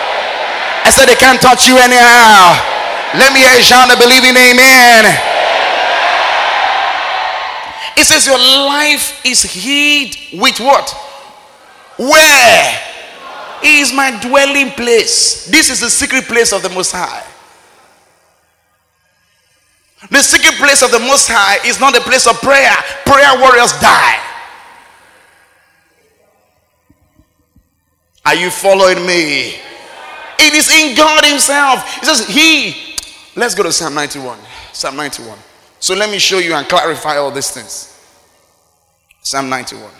I 0.83 0.91
said 0.91 1.05
they 1.05 1.15
can't 1.15 1.41
touch 1.41 1.67
you 1.67 1.77
anyhow. 1.77 2.74
Let 3.17 3.33
me 3.33 3.39
hear 3.39 3.57
a 3.57 3.63
shout 3.63 3.91
of 3.91 3.99
believing 3.99 4.35
amen. 4.35 5.05
It 7.97 8.03
says 8.03 8.27
your 8.27 8.37
life 8.37 9.25
is 9.25 9.43
hid 9.43 10.39
with 10.39 10.59
what? 10.59 10.91
Where 11.97 12.81
is 13.63 13.93
my 13.93 14.19
dwelling 14.21 14.71
place? 14.71 15.45
This 15.45 15.69
is 15.69 15.79
the 15.79 15.89
secret 15.89 16.25
place 16.25 16.51
of 16.51 16.61
the 16.61 16.69
Most 16.69 16.91
High. 16.91 17.25
The 20.11 20.21
secret 20.21 20.55
place 20.55 20.83
of 20.83 20.91
the 20.91 20.99
Most 20.99 21.29
High 21.31 21.65
is 21.65 21.79
not 21.79 21.93
the 21.93 22.01
place 22.01 22.27
of 22.27 22.35
prayer. 22.41 22.75
Prayer 23.05 23.39
warriors 23.39 23.71
die. 23.79 24.19
Are 28.25 28.35
you 28.35 28.49
following 28.49 29.05
me? 29.05 29.55
It 30.37 30.53
is 30.53 30.69
in 30.69 30.95
God 30.97 31.23
Himself. 31.23 31.99
He 31.99 32.05
says, 32.05 32.27
He. 32.27 32.84
Let's 33.35 33.53
go 33.53 33.63
to 33.63 33.71
Psalm 33.71 33.93
91. 33.93 34.39
Psalm 34.71 34.95
91. 34.95 35.37
So 35.79 35.93
let 35.93 36.09
me 36.09 36.19
show 36.19 36.39
you 36.39 36.53
and 36.53 36.67
clarify 36.67 37.17
all 37.17 37.31
these 37.31 37.51
things. 37.51 37.91
Psalm 39.21 39.49
91. 39.49 39.91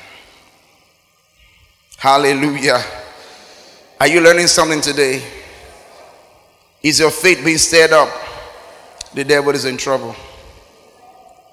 Hallelujah. 1.97 2.81
Are 3.99 4.07
you 4.07 4.21
learning 4.21 4.47
something 4.47 4.79
today? 4.79 5.23
Is 6.81 6.99
your 6.99 7.11
faith 7.11 7.43
being 7.43 7.57
stirred 7.57 7.91
up? 7.91 8.09
The 9.13 9.23
devil 9.23 9.51
is 9.51 9.65
in 9.65 9.77
trouble. 9.77 10.15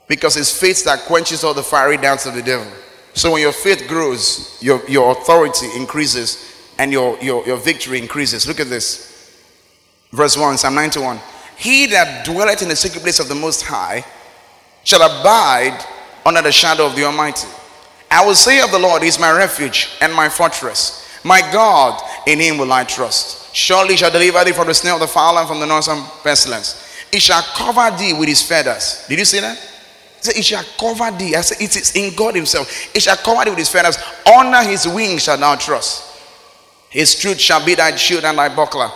Because 0.07 0.37
it's 0.37 0.57
faith 0.57 0.85
that 0.85 1.01
quenches 1.01 1.43
all 1.43 1.55
the 1.55 1.63
fiery 1.63 1.97
dance 1.97 2.27
of 2.27 2.35
the 2.35 2.43
devil. 2.43 2.71
So 3.15 3.33
when 3.33 3.43
your 3.43 3.53
faith 3.53 3.89
grows, 3.89 4.59
your, 4.61 4.87
your 4.89 5.13
authority 5.13 5.67
increases 5.77 6.53
and 6.79 6.93
your, 6.93 7.19
your, 7.21 7.47
your 7.47 7.57
victory 7.57 7.99
increases. 7.99 8.47
Look 8.47 8.61
at 8.61 8.69
this. 8.69 9.09
Verse 10.13 10.37
1, 10.37 10.59
Psalm 10.59 10.75
91. 10.75 11.19
He 11.57 11.87
that 11.87 12.25
dwelleth 12.25 12.63
in 12.63 12.69
the 12.69 12.77
secret 12.77 13.03
place 13.03 13.21
of 13.21 13.29
the 13.29 13.35
Most 13.35 13.63
High 13.63 14.05
shall 14.85 15.03
abide 15.03 15.79
under 16.25 16.43
the 16.43 16.53
shadow 16.53 16.87
of 16.87 16.97
the 16.97 17.05
Almighty. 17.05 17.49
I 18.11 18.25
will 18.25 18.35
say 18.35 18.61
of 18.61 18.71
the 18.71 18.79
Lord, 18.79 19.03
He 19.03 19.09
is 19.09 19.19
my 19.19 19.31
refuge 19.31 19.89
and 20.01 20.13
my 20.13 20.29
fortress. 20.29 21.09
My 21.25 21.41
God, 21.53 22.03
in 22.27 22.41
Him 22.41 22.59
will 22.59 22.73
I 22.73 22.85
trust. 22.85 23.55
Surely 23.55 23.97
shall 23.97 24.11
deliver 24.11 24.45
thee 24.45 24.53
from 24.53 24.67
the 24.67 24.75
snare 24.75 24.95
of 24.95 25.01
the 25.01 25.07
fowler 25.07 25.41
and 25.41 25.49
from 25.49 25.61
the 25.61 25.67
noisome 25.67 26.05
pestilence. 26.23 26.89
He 27.11 27.21
shall 27.21 27.43
cover 27.43 27.97
thee 27.97 28.13
with 28.13 28.29
His 28.29 28.43
feathers. 28.43 29.05
Did 29.09 29.19
you 29.19 29.25
see 29.25 29.41
that? 29.41 29.57
He 29.59 30.23
said, 30.23 30.35
He 30.37 30.43
shall 30.43 30.65
cover 30.79 31.17
thee. 31.17 31.37
I 31.37 31.41
said, 31.43 31.61
It 31.61 31.77
is 31.77 31.95
in 31.95 32.15
God 32.15 32.35
Himself. 32.35 32.71
He 32.93 33.01
shall 33.01 33.17
cover 33.17 33.45
thee 33.45 33.51
with 33.51 33.59
His 33.59 33.69
feathers. 33.69 33.99
Under 34.27 34.63
His 34.63 34.87
wings 34.89 35.25
shall 35.25 35.39
thou 35.39 35.55
trust. 35.57 36.11
His 36.91 37.19
truth 37.19 37.41
shall 37.41 37.65
be 37.65 37.75
thy 37.75 37.97
shield 37.97 38.25
and 38.25 38.37
thy 38.37 38.55
buckler. 38.55 38.91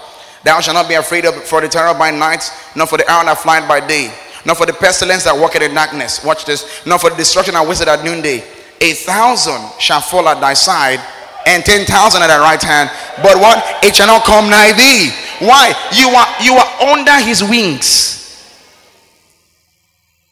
Thou 0.47 0.61
shalt 0.61 0.77
not 0.77 0.89
be 0.89 0.95
afraid 0.95 1.25
of 1.25 1.35
for 1.43 1.61
the 1.61 1.67
terror 1.67 1.93
by 1.93 2.13
night, 2.13 2.49
nor 2.77 2.87
for 2.87 2.99
the 2.99 3.11
hour 3.11 3.25
that 3.25 3.37
flieth 3.39 3.67
by 3.67 3.85
day, 3.85 4.15
nor 4.45 4.55
for 4.55 4.65
the 4.65 4.73
pestilence 4.73 5.25
that 5.25 5.35
walketh 5.37 5.61
in 5.61 5.75
darkness. 5.75 6.23
Watch 6.23 6.45
this. 6.45 6.87
Nor 6.87 7.01
for 7.01 7.11
the 7.11 7.17
destruction 7.17 7.55
that 7.55 7.67
wasteth 7.67 7.89
at 7.89 8.05
noonday. 8.05 8.45
A 8.81 8.93
thousand 8.95 9.59
shall 9.81 10.01
fall 10.01 10.29
at 10.29 10.41
thy 10.41 10.55
side, 10.55 11.01
and 11.49 11.65
ten 11.65 11.85
thousand 11.85 12.23
at 12.23 12.29
thy 12.29 12.39
right 12.39 12.63
hand. 12.63 12.95
But 13.27 13.43
what? 13.43 13.59
It 13.83 13.97
shall 13.97 14.07
not 14.07 14.23
come 14.23 14.49
nigh 14.49 14.71
thee. 14.71 15.11
Why? 15.45 15.75
You 15.91 16.15
are 16.15 16.31
you 16.39 16.55
are 16.55 16.95
under 16.95 17.19
his 17.27 17.43
wings. 17.43 18.15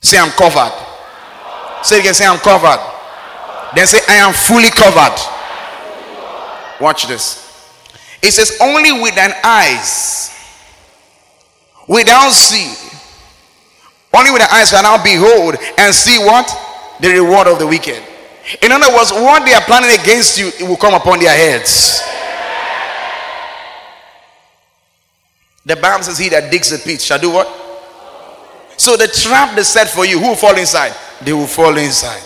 Say, 0.00 0.16
I'm 0.16 0.30
covered. 0.30 0.70
Say 1.82 1.98
again, 1.98 2.14
say, 2.14 2.24
I'm 2.24 2.38
covered. 2.38 2.78
Then 3.74 3.88
say, 3.88 3.98
I 4.06 4.22
am 4.22 4.32
fully 4.32 4.70
covered. 4.70 5.18
Watch 6.80 7.08
this. 7.08 7.43
It 8.24 8.32
says, 8.32 8.56
Only 8.58 8.90
with 8.90 9.14
thine 9.14 9.34
eyes, 9.44 10.30
without 11.86 12.30
see, 12.32 12.72
only 14.16 14.30
with 14.30 14.40
the 14.40 14.54
eyes 14.54 14.70
shall 14.70 14.82
now 14.82 15.02
behold 15.02 15.56
and 15.76 15.94
see 15.94 16.18
what? 16.18 16.48
The 17.00 17.08
reward 17.08 17.48
of 17.48 17.58
the 17.58 17.66
wicked. 17.66 18.02
In 18.62 18.72
other 18.72 18.94
words, 18.94 19.12
what 19.12 19.44
they 19.44 19.52
are 19.52 19.60
planning 19.60 19.90
against 20.00 20.38
you, 20.38 20.48
it 20.48 20.66
will 20.66 20.76
come 20.78 20.94
upon 20.94 21.18
their 21.18 21.36
heads. 21.36 22.00
The 25.66 25.76
Bible 25.76 26.04
says, 26.04 26.16
He 26.16 26.30
that 26.30 26.50
digs 26.50 26.72
a 26.72 26.78
pit 26.78 27.02
shall 27.02 27.18
do 27.18 27.30
what? 27.30 27.46
So 28.78 28.96
the 28.96 29.06
trap 29.06 29.54
they 29.54 29.64
set 29.64 29.88
for 29.88 30.06
you, 30.06 30.18
who 30.18 30.28
will 30.28 30.36
fall 30.36 30.56
inside? 30.56 30.94
They 31.20 31.34
will 31.34 31.46
fall 31.46 31.76
inside. 31.76 32.22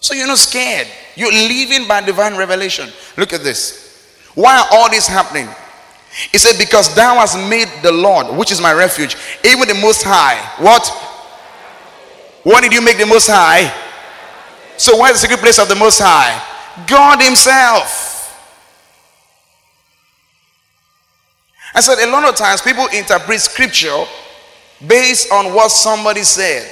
So 0.00 0.12
you're 0.12 0.26
not 0.26 0.38
scared. 0.38 0.88
You're 1.16 1.32
living 1.32 1.88
by 1.88 2.02
divine 2.02 2.36
revelation. 2.36 2.90
Look 3.16 3.32
at 3.32 3.42
this. 3.42 3.83
Why 4.34 4.58
are 4.58 4.66
all 4.72 4.90
this 4.90 5.06
happening? 5.06 5.48
He 6.32 6.38
said, 6.38 6.58
Because 6.58 6.94
thou 6.94 7.16
hast 7.16 7.38
made 7.48 7.68
the 7.82 7.92
Lord, 7.92 8.36
which 8.36 8.52
is 8.52 8.60
my 8.60 8.72
refuge, 8.72 9.16
even 9.44 9.68
the 9.68 9.74
most 9.74 10.02
high. 10.02 10.38
What? 10.62 10.86
What 12.42 12.62
did 12.62 12.72
you 12.72 12.82
make 12.82 12.98
the 12.98 13.06
most 13.06 13.28
high? 13.28 13.72
So, 14.76 14.96
why 14.96 15.10
is 15.10 15.20
the 15.20 15.28
secret 15.28 15.40
place 15.40 15.58
of 15.58 15.68
the 15.68 15.74
most 15.74 16.00
high? 16.00 16.40
God 16.86 17.22
Himself. 17.22 18.12
I 21.76 21.80
said, 21.80 22.06
a 22.06 22.10
lot 22.10 22.28
of 22.28 22.36
times 22.36 22.62
people 22.62 22.86
interpret 22.88 23.40
scripture 23.40 24.04
based 24.86 25.32
on 25.32 25.52
what 25.52 25.70
somebody 25.72 26.22
said. 26.22 26.70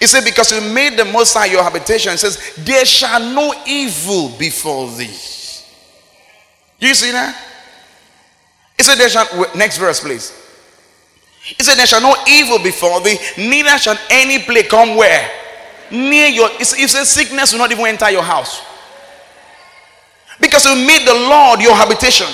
He 0.00 0.06
said, 0.06 0.24
Because 0.24 0.50
you 0.52 0.60
made 0.72 0.98
the 0.98 1.04
most 1.04 1.34
high 1.34 1.46
your 1.46 1.62
habitation, 1.62 2.12
it 2.12 2.18
says, 2.18 2.54
There 2.58 2.84
shall 2.84 3.20
no 3.20 3.54
evil 3.66 4.30
befall 4.36 4.88
thee. 4.88 5.14
You 6.78 6.94
see 6.94 7.12
that? 7.12 7.34
He 8.76 8.82
said, 8.82 8.96
There 8.96 9.08
shall 9.08 9.26
next 9.56 9.78
verse, 9.78 10.00
please. 10.00 10.32
He 11.42 11.62
said, 11.62 11.76
There 11.76 11.86
shall 11.86 12.02
no 12.02 12.14
evil 12.28 12.58
befall 12.58 13.00
thee, 13.00 13.18
neither 13.38 13.78
shall 13.78 13.98
any 14.10 14.40
plague 14.40 14.68
come 14.68 14.96
where? 14.96 15.30
Near 15.90 16.26
your 16.26 16.48
he 16.58 16.64
said, 16.64 17.04
sickness 17.04 17.52
will 17.52 17.60
not 17.60 17.70
even 17.70 17.86
enter 17.86 18.10
your 18.10 18.22
house. 18.22 18.62
Because 20.40 20.64
you 20.66 20.74
made 20.74 21.06
the 21.06 21.14
Lord 21.14 21.60
your 21.60 21.74
habitation. 21.74 22.26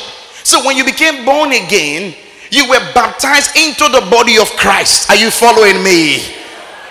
So 0.43 0.65
when 0.67 0.77
you 0.77 0.85
became 0.85 1.25
born 1.25 1.53
again, 1.53 2.15
you 2.51 2.69
were 2.69 2.81
baptized 2.95 3.57
into 3.57 3.89
the 3.89 4.07
body 4.11 4.39
of 4.39 4.51
Christ. 4.57 5.09
Are 5.11 5.17
you 5.17 5.31
following 5.31 5.83
me? 5.85 6.21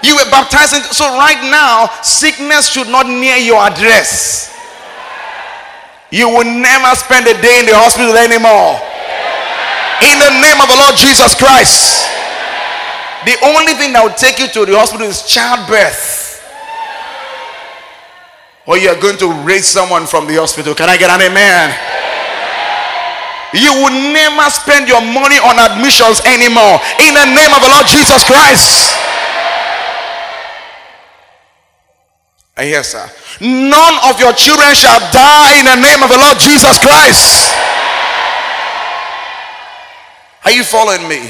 You 0.03 0.15
were 0.15 0.29
baptized. 0.31 0.73
In, 0.73 0.81
so 0.83 1.05
right 1.17 1.41
now, 1.51 1.87
sickness 2.01 2.69
should 2.69 2.87
not 2.87 3.07
near 3.07 3.35
your 3.37 3.61
address. 3.61 4.49
You 6.11 6.27
will 6.27 6.43
never 6.43 6.91
spend 6.99 7.23
a 7.25 7.35
day 7.39 7.63
in 7.63 7.65
the 7.65 7.75
hospital 7.75 8.11
anymore. 8.19 8.75
In 10.03 10.19
the 10.19 10.31
name 10.43 10.59
of 10.59 10.67
the 10.67 10.75
Lord 10.75 10.99
Jesus 10.99 11.31
Christ. 11.39 12.03
The 13.23 13.39
only 13.47 13.79
thing 13.79 13.95
that 13.95 14.03
will 14.03 14.17
take 14.19 14.35
you 14.35 14.51
to 14.51 14.67
the 14.67 14.75
hospital 14.75 15.07
is 15.07 15.23
childbirth. 15.23 16.43
Or 18.67 18.77
you 18.77 18.89
are 18.91 18.99
going 18.99 19.17
to 19.23 19.31
raise 19.47 19.65
someone 19.65 20.05
from 20.05 20.27
the 20.27 20.35
hospital. 20.35 20.75
Can 20.75 20.91
I 20.91 20.97
get 20.97 21.09
an 21.09 21.21
amen? 21.23 21.71
You 23.55 23.71
will 23.79 23.95
never 24.11 24.47
spend 24.51 24.87
your 24.91 25.01
money 25.03 25.39
on 25.39 25.59
admissions 25.59 26.19
anymore. 26.27 26.79
In 27.03 27.15
the 27.15 27.27
name 27.35 27.51
of 27.55 27.63
the 27.63 27.71
Lord 27.71 27.87
Jesus 27.87 28.23
Christ. 28.27 28.99
Yes, 32.69 32.91
sir. 32.93 33.09
None 33.41 33.95
of 34.05 34.19
your 34.19 34.33
children 34.33 34.73
shall 34.75 34.99
die 35.11 35.59
in 35.59 35.65
the 35.65 35.75
name 35.75 36.03
of 36.03 36.09
the 36.09 36.17
Lord 36.17 36.37
Jesus 36.39 36.77
Christ. 36.77 37.55
Are 40.45 40.51
you 40.51 40.63
following 40.63 41.07
me? 41.07 41.29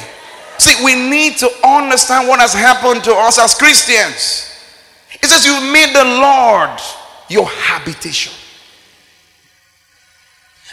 See, 0.58 0.84
we 0.86 0.96
need 0.96 1.38
to 1.38 1.50
understand 1.66 2.28
what 2.28 2.40
has 2.40 2.54
happened 2.54 3.04
to 3.06 3.16
us 3.16 3.40
as 3.40 3.56
Christians. 3.56 4.48
It 5.22 5.28
says, 5.28 5.46
You 5.46 5.72
made 5.72 5.96
the 5.96 6.04
Lord 6.04 6.80
your 7.30 7.48
habitation. 7.48 8.34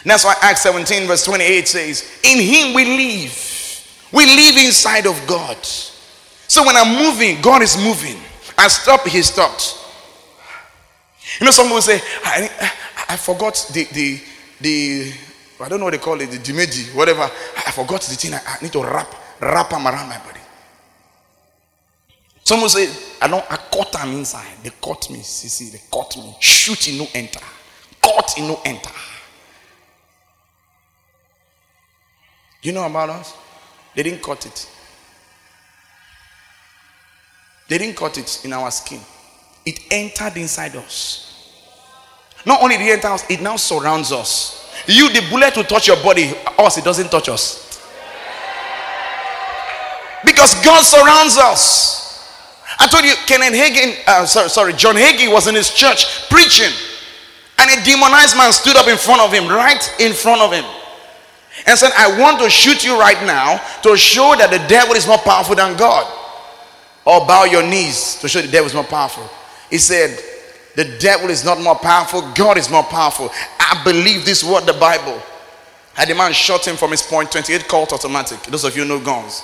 And 0.03 0.11
that's 0.11 0.23
why 0.23 0.35
Acts 0.41 0.61
17, 0.61 1.07
verse 1.07 1.25
28 1.25 1.67
says, 1.67 2.19
In 2.23 2.39
Him 2.39 2.73
we 2.73 2.85
live. 2.85 4.07
We 4.11 4.25
live 4.25 4.57
inside 4.57 5.05
of 5.05 5.21
God. 5.27 5.57
So 5.63 6.65
when 6.65 6.75
I'm 6.75 6.95
moving, 6.95 7.41
God 7.41 7.61
is 7.61 7.77
moving. 7.77 8.17
I 8.57 8.67
stop, 8.67 9.07
He 9.07 9.21
stops. 9.21 9.78
You 11.39 11.45
know, 11.45 11.51
some 11.51 11.69
will 11.69 11.81
say, 11.81 12.01
I, 12.25 12.49
I, 12.59 13.13
I 13.13 13.17
forgot 13.17 13.69
the, 13.73 13.83
the, 13.85 14.21
the, 14.61 15.13
I 15.61 15.69
don't 15.69 15.79
know 15.79 15.85
what 15.85 15.91
they 15.91 15.99
call 15.99 16.19
it, 16.19 16.31
the 16.31 16.37
dimeji, 16.37 16.93
whatever. 16.95 17.21
I 17.23 17.71
forgot 17.71 18.01
the 18.01 18.15
thing. 18.15 18.33
I, 18.33 18.41
I 18.45 18.57
need 18.61 18.71
to 18.73 18.83
wrap, 18.83 19.13
wrap 19.41 19.69
them 19.69 19.85
around 19.87 20.09
my 20.09 20.17
body. 20.17 20.39
Some 22.43 22.61
will 22.61 22.69
say, 22.69 22.89
I 23.21 23.27
don't, 23.27 23.45
I 23.51 23.57
caught 23.57 23.91
them 23.91 24.09
inside. 24.13 24.57
They 24.63 24.71
caught 24.81 25.09
me. 25.11 25.19
See, 25.19 25.47
see, 25.47 25.69
they 25.69 25.81
caught 25.91 26.17
me. 26.17 26.35
Shoot 26.39 26.87
in 26.87 26.97
no 26.97 27.07
enter. 27.13 27.41
Caught 28.01 28.37
in 28.39 28.47
no 28.47 28.59
enter. 28.65 28.89
You 32.61 32.71
know 32.71 32.85
about 32.85 33.09
us? 33.11 33.35
They 33.95 34.03
didn't 34.03 34.23
cut 34.23 34.45
it. 34.45 34.67
They 37.67 37.77
didn't 37.77 37.95
cut 37.95 38.17
it 38.17 38.43
in 38.43 38.51
our 38.53 38.71
skin. 38.71 38.99
It 39.69 39.81
entered 39.91 40.35
inside 40.37 40.75
us. 40.75 41.29
Not 42.43 42.63
only 42.63 42.77
did 42.77 42.87
it 42.87 42.93
enter 42.93 43.09
us, 43.09 43.29
it 43.29 43.39
now 43.39 43.55
surrounds 43.55 44.11
us. 44.11 44.73
You, 44.87 45.13
the 45.13 45.21
bullet 45.29 45.55
will 45.55 45.63
touch 45.63 45.87
your 45.87 46.01
body. 46.01 46.33
Us, 46.57 46.79
it 46.79 46.83
doesn't 46.83 47.11
touch 47.11 47.29
us. 47.29 47.79
Because 50.25 50.55
God 50.65 50.81
surrounds 50.83 51.37
us. 51.37 52.25
I 52.79 52.87
told 52.87 53.05
you, 53.05 53.13
Kenneth 53.27 53.53
Hagin, 53.53 53.95
uh, 54.07 54.25
sorry, 54.25 54.49
sorry, 54.49 54.73
John 54.73 54.95
Hagin 54.95 55.31
was 55.31 55.45
in 55.45 55.53
his 55.53 55.69
church 55.69 56.27
preaching, 56.31 56.73
and 57.59 57.69
a 57.69 57.85
demonized 57.85 58.37
man 58.37 58.51
stood 58.51 58.75
up 58.75 58.87
in 58.87 58.97
front 58.97 59.21
of 59.21 59.31
him, 59.31 59.47
right 59.47 59.95
in 59.99 60.13
front 60.13 60.41
of 60.41 60.51
him, 60.51 60.65
and 61.67 61.77
said, 61.77 61.91
I 61.95 62.19
want 62.19 62.39
to 62.39 62.49
shoot 62.49 62.83
you 62.83 62.99
right 62.99 63.21
now 63.23 63.61
to 63.83 63.95
show 63.95 64.33
that 64.35 64.49
the 64.49 64.67
devil 64.67 64.95
is 64.95 65.05
more 65.05 65.19
powerful 65.19 65.53
than 65.53 65.77
God. 65.77 66.11
Or 67.05 67.27
bow 67.27 67.43
your 67.43 67.61
knees 67.61 68.15
to 68.21 68.27
show 68.27 68.41
the 68.41 68.47
devil 68.47 68.65
is 68.65 68.73
more 68.73 68.83
powerful. 68.83 69.29
He 69.69 69.77
said, 69.77 70.19
The 70.75 70.97
devil 70.99 71.29
is 71.29 71.45
not 71.45 71.59
more 71.59 71.75
powerful, 71.75 72.21
God 72.33 72.57
is 72.57 72.69
more 72.69 72.83
powerful. 72.83 73.29
I 73.59 73.81
believe 73.83 74.25
this 74.25 74.43
word, 74.43 74.65
the 74.65 74.73
Bible. 74.73 75.21
And 75.97 76.09
the 76.09 76.15
man 76.15 76.31
shot 76.33 76.65
him 76.65 76.77
from 76.77 76.91
his 76.91 77.01
point 77.01 77.31
28 77.31 77.67
Colt 77.67 77.91
automatic. 77.93 78.41
Those 78.43 78.63
of 78.63 78.75
you 78.77 78.85
know 78.85 78.99
guns. 78.99 79.43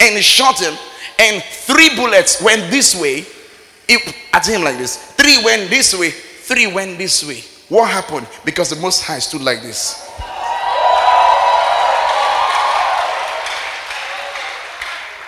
And 0.00 0.16
he 0.16 0.22
shot 0.22 0.58
him, 0.58 0.74
and 1.18 1.42
three 1.42 1.94
bullets 1.94 2.40
went 2.42 2.70
this 2.70 2.98
way. 2.98 3.26
It, 3.86 4.14
at 4.32 4.46
him 4.46 4.62
like 4.62 4.78
this. 4.78 4.96
Three 4.96 5.42
went 5.44 5.68
this 5.68 5.98
way, 5.98 6.10
three 6.10 6.72
went 6.72 6.96
this 6.96 7.26
way. 7.26 7.42
What 7.68 7.90
happened? 7.90 8.26
Because 8.44 8.70
the 8.70 8.76
Most 8.76 9.02
High 9.02 9.18
stood 9.18 9.42
like 9.42 9.62
this. 9.62 10.06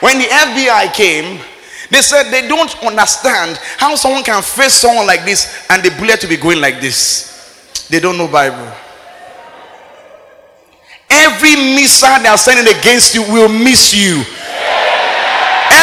When 0.01 0.19
the 0.19 0.25
FBI 0.25 0.93
came, 0.95 1.41
they 1.93 2.01
said 2.01 2.33
they 2.33 2.49
don't 2.49 2.73
understand 2.81 3.61
how 3.77 3.93
someone 4.01 4.25
can 4.25 4.41
face 4.41 4.81
someone 4.81 5.05
like 5.05 5.29
this 5.29 5.53
and 5.69 5.85
the 5.85 5.93
bullet 6.01 6.25
to 6.25 6.27
be 6.27 6.41
going 6.41 6.57
like 6.57 6.81
this. 6.81 7.29
They 7.93 8.01
don't 8.01 8.17
know 8.17 8.25
Bible. 8.33 8.65
Every 11.13 11.53
missile 11.77 12.17
they 12.25 12.33
are 12.33 12.41
sending 12.41 12.65
against 12.65 13.13
you 13.13 13.21
will 13.29 13.53
miss 13.53 13.93
you. 13.93 14.25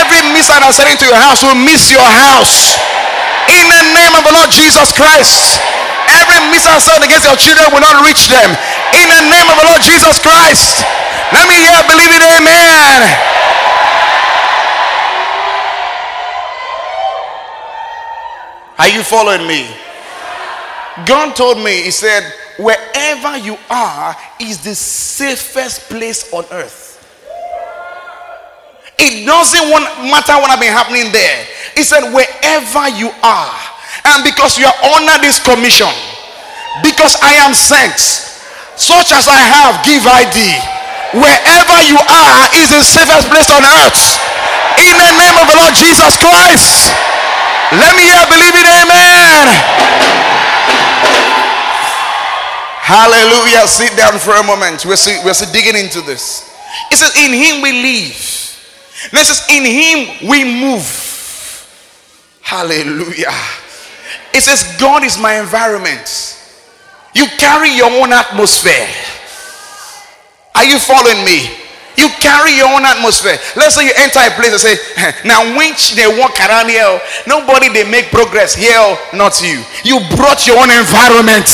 Every 0.01 0.33
missile 0.33 0.57
they 0.57 0.65
are 0.65 0.73
sending 0.73 0.97
to 0.97 1.05
your 1.05 1.21
house 1.21 1.45
will 1.45 1.53
miss 1.53 1.93
your 1.93 2.01
house. 2.01 2.73
In 3.53 3.69
the 3.69 3.83
name 3.93 4.17
of 4.17 4.25
the 4.25 4.33
Lord 4.33 4.49
Jesus 4.49 4.89
Christ. 4.89 5.61
Every 6.09 6.41
missile 6.49 6.81
sent 6.81 7.05
against 7.05 7.29
your 7.29 7.37
children 7.37 7.69
will 7.69 7.85
not 7.85 8.01
reach 8.01 8.33
them. 8.33 8.49
In 8.97 9.05
the 9.13 9.29
name 9.29 9.45
of 9.45 9.61
the 9.61 9.65
Lord 9.69 9.85
Jesus 9.85 10.17
Christ. 10.17 10.81
Let 11.29 11.45
me 11.45 11.61
hear 11.61 11.77
believe 11.85 12.09
it, 12.09 12.23
amen. 12.33 13.38
Are 18.79 18.87
you 18.89 19.03
following 19.03 19.47
me? 19.47 19.67
God 21.05 21.35
told 21.35 21.57
me, 21.57 21.83
He 21.83 21.91
said, 21.91 22.23
wherever 22.57 23.37
you 23.37 23.57
are 23.69 24.15
is 24.39 24.63
the 24.63 24.75
safest 24.75 25.89
place 25.89 26.31
on 26.33 26.45
earth. 26.51 26.87
It 28.97 29.25
doesn't 29.25 29.69
matter 30.11 30.33
what 30.39 30.51
has 30.51 30.59
been 30.59 30.73
happening 30.73 31.11
there. 31.11 31.47
He 31.75 31.83
said, 31.83 32.11
wherever 32.11 32.89
you 32.89 33.11
are, 33.23 33.55
And 34.05 34.23
because 34.23 34.57
you 34.57 34.65
are 34.65 34.79
under 34.95 35.19
this 35.19 35.43
commission, 35.43 35.91
because 36.81 37.19
I 37.19 37.35
am 37.43 37.51
sent, 37.51 37.99
such 38.79 39.11
as 39.11 39.27
I 39.27 39.39
have, 39.39 39.83
give 39.83 40.07
ID. 40.07 40.39
Wherever 41.19 41.77
you 41.83 41.99
are 41.99 42.41
is 42.55 42.69
the 42.71 42.83
safest 42.85 43.27
place 43.27 43.49
on 43.51 43.59
earth. 43.59 44.01
In 44.79 44.95
the 44.95 45.11
name 45.19 45.35
of 45.35 45.45
the 45.51 45.57
Lord 45.59 45.75
Jesus 45.75 46.15
Christ. 46.15 46.95
Let 47.71 47.95
me 47.95 48.01
hear 48.01 48.25
believe 48.25 48.55
it, 48.55 48.65
amen. 48.65 49.45
Hallelujah. 52.81 53.67
Sit 53.67 53.95
down 53.95 54.17
for 54.17 54.33
a 54.33 54.43
moment. 54.43 54.83
We're, 54.85 54.95
see, 54.95 55.21
we're 55.23 55.35
see 55.35 55.45
digging 55.53 55.79
into 55.79 56.01
this. 56.01 56.49
It 56.91 56.97
says, 56.97 57.15
In 57.15 57.31
him 57.31 57.61
we 57.61 57.71
live. 57.71 58.17
This 59.11 59.27
says, 59.27 59.45
In 59.51 59.63
him 59.63 60.27
we 60.27 60.43
move. 60.43 60.89
Hallelujah. 62.41 63.29
It 64.33 64.41
says, 64.41 64.75
God 64.79 65.03
is 65.03 65.19
my 65.19 65.39
environment. 65.39 66.41
You 67.13 67.27
carry 67.37 67.69
your 67.69 67.91
own 67.91 68.11
atmosphere. 68.11 68.89
Are 70.55 70.65
you 70.65 70.79
following 70.79 71.23
me? 71.23 71.68
You 71.97 72.07
carry 72.21 72.55
your 72.55 72.69
own 72.69 72.85
atmosphere. 72.85 73.37
Let's 73.57 73.75
say 73.75 73.89
you 73.89 73.95
enter 73.97 74.19
a 74.19 74.31
place 74.37 74.53
and 74.53 74.61
say, 74.61 74.75
now 75.25 75.41
which 75.57 75.95
they 75.95 76.07
walk 76.07 76.37
around 76.39 76.69
here, 76.69 76.85
oh? 76.85 77.01
nobody 77.27 77.67
they 77.69 77.83
make 77.89 78.11
progress 78.11 78.55
here, 78.55 78.77
oh, 78.77 78.95
not 79.13 79.41
you. 79.41 79.63
You 79.83 79.99
brought 80.15 80.47
your 80.47 80.61
own 80.61 80.69
environment. 80.69 81.49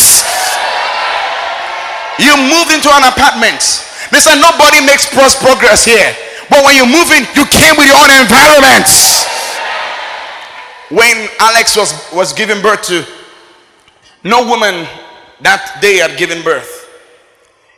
You 2.19 2.35
moved 2.37 2.71
into 2.71 2.87
an 2.93 3.03
apartment. 3.07 3.59
They 4.11 4.21
said 4.21 4.39
nobody 4.39 4.85
makes 4.85 5.09
progress 5.09 5.83
here. 5.83 6.15
But 6.49 6.63
when 6.63 6.75
you 6.75 6.85
move 6.85 7.09
in, 7.11 7.25
you 7.35 7.45
came 7.49 7.75
with 7.75 7.87
your 7.87 7.97
own 7.97 8.11
environment. 8.13 8.87
When 10.93 11.27
Alex 11.39 11.75
was, 11.75 11.91
was 12.13 12.31
giving 12.33 12.61
birth 12.61 12.83
to, 12.87 13.03
no 14.23 14.45
woman 14.45 14.87
that 15.41 15.79
day 15.81 15.97
had 15.97 16.17
given 16.17 16.43
birth. 16.43 16.84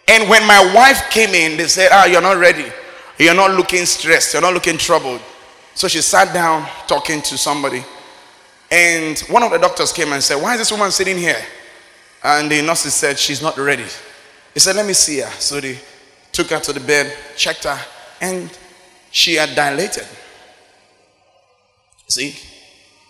And 0.07 0.29
when 0.29 0.45
my 0.47 0.73
wife 0.73 1.09
came 1.09 1.31
in, 1.31 1.57
they 1.57 1.67
said, 1.67 1.89
Ah, 1.91 2.05
you're 2.05 2.21
not 2.21 2.37
ready. 2.37 2.65
You're 3.19 3.35
not 3.35 3.51
looking 3.51 3.85
stressed. 3.85 4.33
You're 4.33 4.41
not 4.41 4.53
looking 4.53 4.77
troubled. 4.77 5.21
So 5.73 5.87
she 5.87 6.01
sat 6.01 6.33
down 6.33 6.67
talking 6.87 7.21
to 7.23 7.37
somebody. 7.37 7.83
And 8.71 9.19
one 9.29 9.43
of 9.43 9.51
the 9.51 9.57
doctors 9.57 9.91
came 9.91 10.11
and 10.13 10.23
said, 10.23 10.41
Why 10.41 10.53
is 10.53 10.59
this 10.59 10.71
woman 10.71 10.91
sitting 10.91 11.17
here? 11.17 11.41
And 12.23 12.49
the 12.51 12.61
nurse 12.61 12.81
said, 12.81 13.19
She's 13.19 13.41
not 13.41 13.57
ready. 13.57 13.85
He 14.53 14.59
said, 14.59 14.75
Let 14.75 14.85
me 14.85 14.93
see 14.93 15.19
her. 15.19 15.31
So 15.31 15.59
they 15.59 15.79
took 16.31 16.49
her 16.51 16.59
to 16.59 16.73
the 16.73 16.79
bed, 16.79 17.13
checked 17.35 17.65
her, 17.65 17.79
and 18.21 18.49
she 19.11 19.35
had 19.35 19.55
dilated. 19.55 20.05
See? 22.07 22.35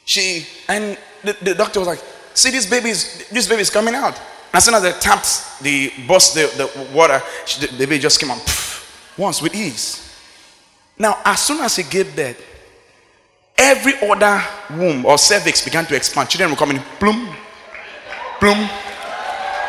She, 0.06 0.46
and 0.68 0.98
the, 1.24 1.38
the 1.42 1.56
doctor 1.56 1.80
was 1.80 1.88
like, 1.88 2.02
See, 2.34 2.52
this 2.52 2.70
baby 2.70 2.90
is, 2.90 3.28
this 3.30 3.48
baby 3.48 3.62
is 3.62 3.70
coming 3.70 3.96
out. 3.96 4.20
As 4.58 4.66
soon 4.66 4.74
as 4.74 4.82
they 4.82 4.92
tapped 4.94 5.62
the 5.62 5.94
bus, 6.08 6.34
the, 6.34 6.48
the 6.58 6.88
water, 6.92 7.22
the, 7.60 7.78
baby 7.78 8.00
just 8.00 8.20
came 8.20 8.32
on 8.32 8.40
once 9.16 9.40
with 9.40 9.54
ease. 9.54 10.18
Now, 10.98 11.20
as 11.24 11.42
soon 11.44 11.60
as 11.60 11.76
he 11.76 11.84
gave 11.84 12.16
birth, 12.16 12.44
every 13.56 13.94
other 14.10 14.44
womb 14.72 15.06
or 15.06 15.20
cervix 15.20 15.64
began 15.64 15.86
to 15.86 15.96
expand. 15.96 16.30
Children 16.30 16.50
were 16.50 16.56
coming, 16.56 16.82
bloom, 17.00 17.30
bloom, 18.42 18.68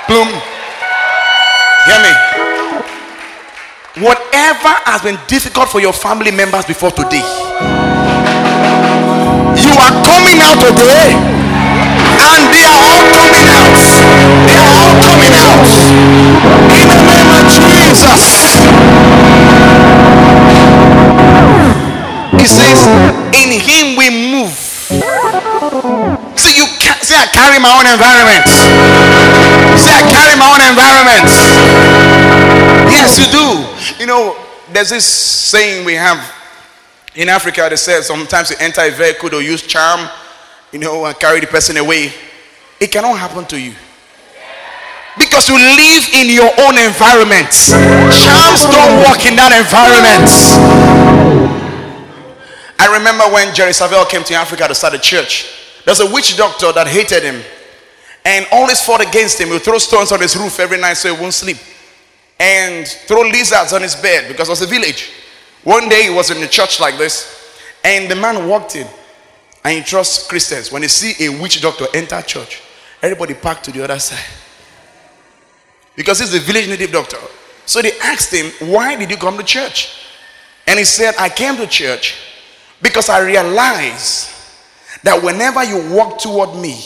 bloom. 0.08 0.28
Hear 1.84 2.00
me? 2.00 2.12
Whatever 4.08 4.72
has 4.88 5.02
been 5.02 5.18
difficult 5.26 5.68
for 5.68 5.82
your 5.82 5.92
family 5.92 6.30
members 6.30 6.64
before 6.64 6.92
today, 6.92 7.18
you 9.52 9.72
are 9.84 9.94
coming 10.08 10.40
out 10.40 10.56
today 10.66 11.37
says, 22.48 22.80
In 23.36 23.52
him 23.60 23.96
we 24.00 24.08
move. 24.08 24.56
See, 26.40 26.56
you 26.56 26.66
can 26.80 26.96
say 27.04 27.14
I 27.14 27.28
carry 27.28 27.60
my 27.60 27.68
own 27.76 27.84
environment. 27.84 28.48
Say 29.76 29.92
I 29.92 30.02
carry 30.08 30.34
my 30.40 30.48
own 30.48 30.62
environment. 30.64 31.28
Yes, 32.88 33.20
you 33.20 33.28
do. 33.28 33.46
You 34.00 34.06
know, 34.06 34.36
there's 34.72 34.90
this 34.90 35.04
saying 35.04 35.84
we 35.84 35.94
have 35.94 36.18
in 37.14 37.28
Africa 37.28 37.68
that 37.68 37.78
says 37.78 38.06
sometimes 38.06 38.50
you 38.50 38.56
enter 38.60 38.80
a 38.80 38.90
vehicle, 38.90 39.28
they'll 39.28 39.42
use 39.42 39.62
charm 39.62 40.08
you 40.72 40.78
know, 40.78 41.06
and 41.06 41.18
carry 41.18 41.40
the 41.40 41.46
person 41.46 41.76
away. 41.76 42.12
It 42.80 42.92
cannot 42.92 43.18
happen 43.18 43.44
to 43.46 43.60
you. 43.60 43.74
Because 45.18 45.48
you 45.48 45.56
live 45.56 46.04
in 46.14 46.30
your 46.30 46.50
own 46.62 46.78
environment. 46.78 47.50
Charms 48.14 48.62
don't 48.70 49.02
work 49.02 49.26
in 49.26 49.34
that 49.34 49.50
environment. 49.50 50.30
I 52.78 52.96
remember 52.96 53.24
when 53.32 53.54
Jerry 53.54 53.72
Savelle 53.72 54.08
came 54.08 54.22
to 54.24 54.34
Africa 54.34 54.68
to 54.68 54.74
start 54.74 54.94
a 54.94 54.98
church. 54.98 55.50
There's 55.84 56.00
a 56.00 56.12
witch 56.12 56.36
doctor 56.36 56.72
that 56.72 56.86
hated 56.86 57.22
him 57.22 57.42
and 58.24 58.46
always 58.52 58.80
fought 58.80 59.00
against 59.00 59.40
him. 59.40 59.48
He 59.48 59.54
would 59.54 59.62
throw 59.62 59.78
stones 59.78 60.12
on 60.12 60.20
his 60.20 60.36
roof 60.36 60.60
every 60.60 60.78
night 60.78 60.94
so 60.94 61.14
he 61.14 61.20
won't 61.20 61.34
sleep. 61.34 61.56
And 62.38 62.86
throw 62.86 63.22
lizards 63.22 63.72
on 63.72 63.82
his 63.82 63.96
bed 63.96 64.28
because 64.28 64.48
it 64.48 64.52
was 64.52 64.62
a 64.62 64.66
village. 64.66 65.10
One 65.64 65.88
day 65.88 66.04
he 66.04 66.10
was 66.10 66.30
in 66.30 66.40
the 66.40 66.46
church 66.46 66.78
like 66.78 66.96
this, 66.98 67.34
and 67.82 68.08
the 68.10 68.14
man 68.14 68.48
walked 68.48 68.76
in 68.76 68.86
and 69.64 69.78
you 69.78 69.82
trust 69.82 70.28
Christians, 70.28 70.70
when 70.70 70.82
they 70.82 70.88
see 70.88 71.26
a 71.26 71.40
witch 71.40 71.60
doctor 71.60 71.86
enter 71.92 72.22
church, 72.22 72.62
everybody 73.02 73.34
packed 73.34 73.64
to 73.64 73.72
the 73.72 73.82
other 73.82 73.98
side. 73.98 74.24
Because 75.96 76.20
he's 76.20 76.30
the 76.30 76.38
village 76.38 76.68
native 76.68 76.92
doctor. 76.92 77.18
So 77.66 77.82
they 77.82 77.92
asked 78.00 78.32
him, 78.32 78.52
Why 78.70 78.94
did 78.94 79.10
you 79.10 79.16
come 79.16 79.36
to 79.36 79.42
church? 79.42 80.06
And 80.66 80.78
he 80.78 80.84
said, 80.84 81.14
I 81.18 81.28
came 81.28 81.56
to 81.56 81.66
church 81.66 82.27
because 82.82 83.08
I 83.08 83.20
realize 83.20 84.34
that 85.02 85.22
whenever 85.22 85.64
you 85.64 85.94
walk 85.94 86.18
toward 86.18 86.56
me, 86.60 86.78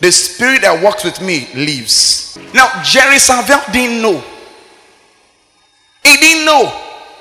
the 0.00 0.10
spirit 0.10 0.62
that 0.62 0.82
walks 0.82 1.04
with 1.04 1.20
me 1.20 1.48
leaves. 1.54 2.38
Now, 2.54 2.82
Jerry 2.82 3.16
Savelle 3.16 3.70
didn't 3.72 4.00
know. 4.00 4.22
He 6.02 6.16
didn't 6.16 6.46
know. 6.46 6.72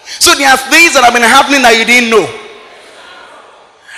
So 0.05 0.33
there 0.35 0.49
are 0.49 0.57
things 0.57 0.93
that 0.93 1.03
have 1.03 1.13
been 1.13 1.23
happening 1.23 1.61
that 1.61 1.75
you 1.77 1.85
didn't 1.85 2.09
know 2.09 2.25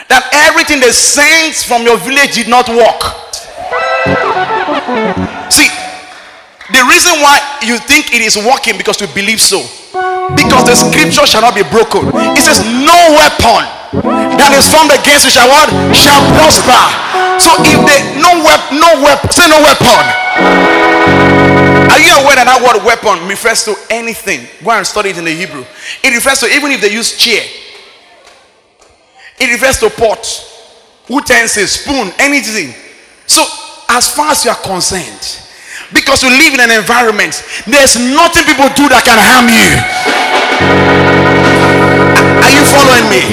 that 0.10 0.28
everything 0.52 0.82
the 0.82 0.92
saints 0.92 1.64
from 1.64 1.84
your 1.84 1.98
village 1.98 2.36
did 2.36 2.50
not 2.50 2.68
work. 2.68 3.00
See, 5.48 5.72
the 6.76 6.84
reason 6.84 7.16
why 7.24 7.40
you 7.64 7.78
think 7.78 8.14
it 8.14 8.22
is 8.22 8.36
working 8.36 8.78
because 8.78 9.00
you 9.00 9.08
believe 9.16 9.40
so. 9.40 9.64
Because 10.36 10.66
the 10.66 10.76
scripture 10.76 11.26
shall 11.26 11.42
not 11.42 11.56
be 11.56 11.64
broken. 11.64 12.08
It 12.36 12.44
says, 12.44 12.64
No 12.64 12.98
weapon 13.18 13.82
that 13.92 14.56
is 14.56 14.66
formed 14.72 14.90
against 14.96 15.28
you 15.28 15.32
shall 15.32 15.52
what? 15.52 15.68
Shall 15.92 16.22
prosper. 16.40 16.82
So 17.38 17.52
if 17.68 17.80
they 17.84 18.00
no 18.24 18.40
weapon, 18.40 18.80
no 18.80 18.90
weapon, 19.04 19.30
say 19.30 19.48
no 19.52 19.60
weapon. 19.60 20.06
Are 21.92 22.00
you 22.00 22.14
aware 22.24 22.40
that 22.40 22.48
that 22.48 22.60
word 22.64 22.86
weapon 22.86 23.28
refers 23.28 23.66
to 23.66 23.76
anything? 23.90 24.48
Go 24.64 24.72
and 24.72 24.88
study 24.88 25.10
it 25.10 25.18
in 25.18 25.26
the 25.26 25.36
Hebrew. 25.36 25.66
It 26.04 26.16
refers 26.16 26.40
to 26.40 26.48
even 26.48 26.72
if 26.72 26.80
they 26.80 26.92
use 26.92 27.18
chair, 27.18 27.44
it 29.40 29.52
refers 29.52 29.80
to 29.80 29.90
pot, 29.90 30.24
utensils, 31.10 31.72
spoon, 31.72 32.14
anything. 32.18 32.74
So, 33.28 33.44
as 33.90 34.14
far 34.14 34.32
as 34.32 34.46
you 34.46 34.52
are 34.52 34.58
concerned, 34.58 35.41
because 35.94 36.24
you 36.24 36.30
live 36.30 36.54
in 36.56 36.60
an 36.60 36.72
environment, 36.72 37.44
there's 37.68 38.00
nothing 38.00 38.48
people 38.48 38.68
do 38.80 38.88
that 38.88 39.04
can 39.04 39.20
harm 39.20 39.48
you. 39.52 39.70
Are 42.40 42.54
you 42.54 42.64
following 42.72 43.08
me? 43.12 43.24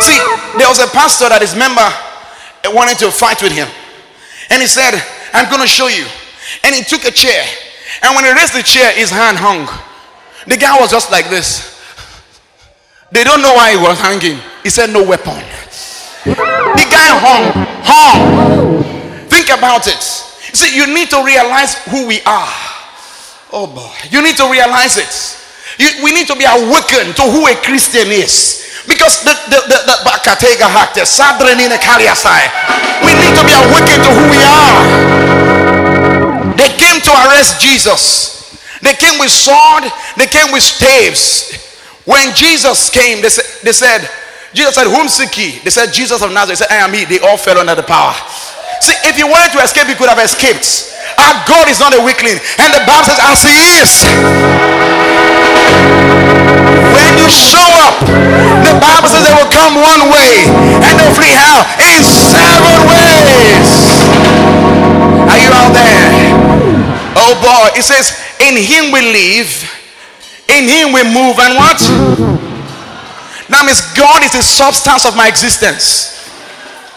See, 0.00 0.18
there 0.58 0.68
was 0.68 0.78
a 0.78 0.86
pastor 0.94 1.28
that 1.28 1.42
his 1.42 1.56
member 1.56 1.86
wanted 2.70 2.98
to 3.02 3.10
fight 3.10 3.42
with 3.42 3.52
him, 3.52 3.68
and 4.50 4.62
he 4.62 4.68
said, 4.68 4.94
I'm 5.32 5.48
going 5.50 5.62
to 5.62 5.70
show 5.70 5.88
you. 5.88 6.06
And 6.64 6.74
he 6.74 6.82
took 6.82 7.04
a 7.04 7.10
chair, 7.10 7.44
and 8.02 8.14
when 8.14 8.24
he 8.24 8.32
raised 8.32 8.54
the 8.54 8.62
chair, 8.62 8.92
his 8.92 9.10
hand 9.10 9.38
hung. 9.38 9.66
The 10.46 10.56
guy 10.56 10.78
was 10.78 10.90
just 10.90 11.10
like 11.10 11.28
this. 11.28 11.80
They 13.12 13.24
don't 13.24 13.42
know 13.42 13.54
why 13.54 13.72
he 13.72 13.76
was 13.76 13.98
hanging. 13.98 14.38
He 14.62 14.70
said, 14.70 14.90
No 14.90 15.02
weapon. 15.02 15.42
The 16.24 16.86
guy 16.86 17.08
hung, 17.18 17.52
hung. 17.82 18.82
Think 19.28 19.48
about 19.48 19.86
it. 19.88 20.29
See, 20.52 20.74
you 20.74 20.86
need 20.92 21.10
to 21.10 21.22
realize 21.24 21.74
who 21.86 22.06
we 22.06 22.20
are. 22.26 22.54
Oh 23.52 23.66
boy, 23.66 23.90
you 24.10 24.22
need 24.22 24.36
to 24.36 24.46
realize 24.50 24.96
it. 24.98 25.10
You, 25.78 26.04
we 26.04 26.12
need 26.12 26.26
to 26.28 26.36
be 26.36 26.44
awakened 26.44 27.16
to 27.16 27.24
who 27.26 27.46
a 27.46 27.56
Christian 27.62 28.08
is. 28.10 28.84
Because 28.86 29.22
the 29.22 29.34
the 29.50 29.60
the, 29.70 29.78
the 29.86 29.96
Bakatega 30.06 30.68
Hakte, 30.70 31.02
Sadrenine 31.06 31.78
Kariasai. 31.78 32.50
We 33.06 33.12
need 33.16 33.34
to 33.38 33.44
be 33.46 33.54
awakened 33.54 34.02
to 34.04 34.10
who 34.14 34.24
we 34.30 34.40
are. 34.42 34.78
They 36.56 36.70
came 36.76 37.00
to 37.00 37.12
arrest 37.26 37.60
Jesus. 37.60 38.38
They 38.82 38.94
came 38.94 39.18
with 39.18 39.30
sword, 39.30 39.84
they 40.16 40.26
came 40.26 40.52
with 40.52 40.62
staves. 40.62 41.52
When 42.04 42.34
Jesus 42.34 42.88
came, 42.88 43.20
they 43.20 43.28
said, 43.28 43.44
they 43.62 43.72
said 43.72 44.08
Jesus 44.52 44.74
said, 44.74 44.88
Whom 44.90 45.08
seek 45.08 45.36
ye? 45.38 45.58
They 45.60 45.70
said, 45.70 45.92
Jesus 45.92 46.22
of 46.22 46.32
Nazareth. 46.32 46.58
He 46.58 46.64
said, 46.64 46.74
I 46.74 46.82
am 46.82 46.92
he. 46.92 47.04
They 47.04 47.20
all 47.20 47.36
fell 47.36 47.58
under 47.58 47.74
the 47.74 47.82
power. 47.82 48.14
See, 48.80 48.96
if 49.04 49.20
you 49.20 49.28
wanted 49.28 49.52
to 49.52 49.60
escape, 49.60 49.88
you 49.88 49.96
could 49.96 50.08
have 50.08 50.20
escaped. 50.20 50.96
Our 51.20 51.44
God 51.44 51.68
is 51.68 51.78
not 51.80 51.92
a 51.92 52.00
weakling. 52.00 52.40
And 52.56 52.68
the 52.72 52.80
Bible 52.88 53.04
says, 53.04 53.20
as 53.20 53.44
he 53.44 53.52
is. 53.80 54.08
When 56.96 57.12
you 57.20 57.28
show 57.28 57.64
up, 57.84 58.00
the 58.64 58.74
Bible 58.80 59.08
says 59.08 59.22
they 59.22 59.36
will 59.36 59.52
come 59.52 59.76
one 59.76 60.08
way 60.10 60.48
and 60.84 60.92
they'll 60.96 61.14
flee 61.14 61.36
how? 61.36 61.62
In 61.78 62.00
seven 62.02 62.88
ways. 62.88 63.68
Are 65.28 65.38
you 65.38 65.50
out 65.54 65.72
there? 65.76 66.00
Oh 67.16 67.36
boy. 67.38 67.78
It 67.78 67.84
says, 67.84 68.16
in 68.40 68.56
him 68.56 68.92
we 68.92 69.00
live, 69.00 69.50
in 70.48 70.64
him 70.64 70.92
we 70.92 71.04
move, 71.04 71.38
and 71.38 71.54
what? 71.54 71.78
That 73.50 73.66
means 73.66 73.82
God 73.98 74.22
is 74.24 74.32
the 74.32 74.42
substance 74.42 75.04
of 75.04 75.16
my 75.16 75.28
existence. 75.28 76.19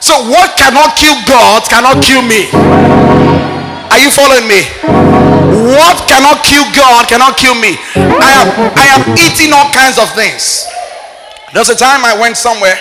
So 0.03 0.19
what 0.27 0.59
cannot 0.59 0.99
kill 0.99 1.15
God 1.23 1.63
cannot 1.71 2.03
kill 2.03 2.19
me. 2.27 2.51
Are 3.87 4.01
you 4.03 4.11
following 4.11 4.43
me? 4.51 4.67
What 5.79 5.95
cannot 6.11 6.43
kill 6.43 6.67
God 6.75 7.07
cannot 7.07 7.37
kill 7.39 7.55
me. 7.55 7.79
I 7.95 8.35
am 8.35 8.47
I 8.75 8.85
am 8.91 9.01
eating 9.15 9.55
all 9.55 9.71
kinds 9.71 9.95
of 9.95 10.11
things. 10.11 10.67
There's 11.55 11.69
a 11.69 11.79
time 11.79 12.03
I 12.03 12.19
went 12.19 12.35
somewhere 12.35 12.75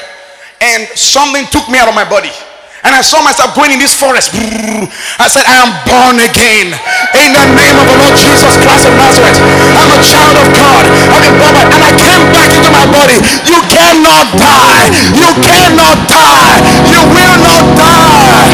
and 0.60 0.88
something 0.98 1.46
took 1.46 1.70
me 1.70 1.78
out 1.78 1.86
of 1.86 1.94
my 1.94 2.02
body. 2.02 2.34
And 2.82 2.98
I 2.98 3.02
saw 3.02 3.22
myself 3.22 3.54
going 3.54 3.70
in 3.70 3.78
this 3.78 3.94
forest. 3.94 4.34
I 4.34 5.30
said, 5.30 5.46
I 5.46 5.62
am 5.62 5.70
born 5.86 6.18
again. 6.18 6.74
In 7.14 7.30
the 7.30 7.46
name 7.54 7.76
of 7.78 7.86
the 7.86 7.96
Lord 8.02 8.14
Jesus 8.18 8.58
Christ 8.58 8.90
of 8.90 8.94
Nazareth. 8.98 9.38
I'm 9.78 9.90
a 9.94 10.02
child 10.02 10.34
of 10.34 10.46
God. 10.50 10.84
I'm 11.14 11.22
a 11.22 11.30
And 11.78 11.82
I 11.82 11.92
came 11.94 12.22
back 12.34 12.50
into 12.50 12.70
my 12.74 12.82
body. 12.90 13.22
You 13.46 13.62
cannot 13.70 14.34
die. 14.34 14.90
You 15.14 15.30
cannot 15.46 15.98
die. 16.10 16.58
You 16.90 17.00
will 17.06 17.36
not 17.38 17.64
die. 17.78 18.50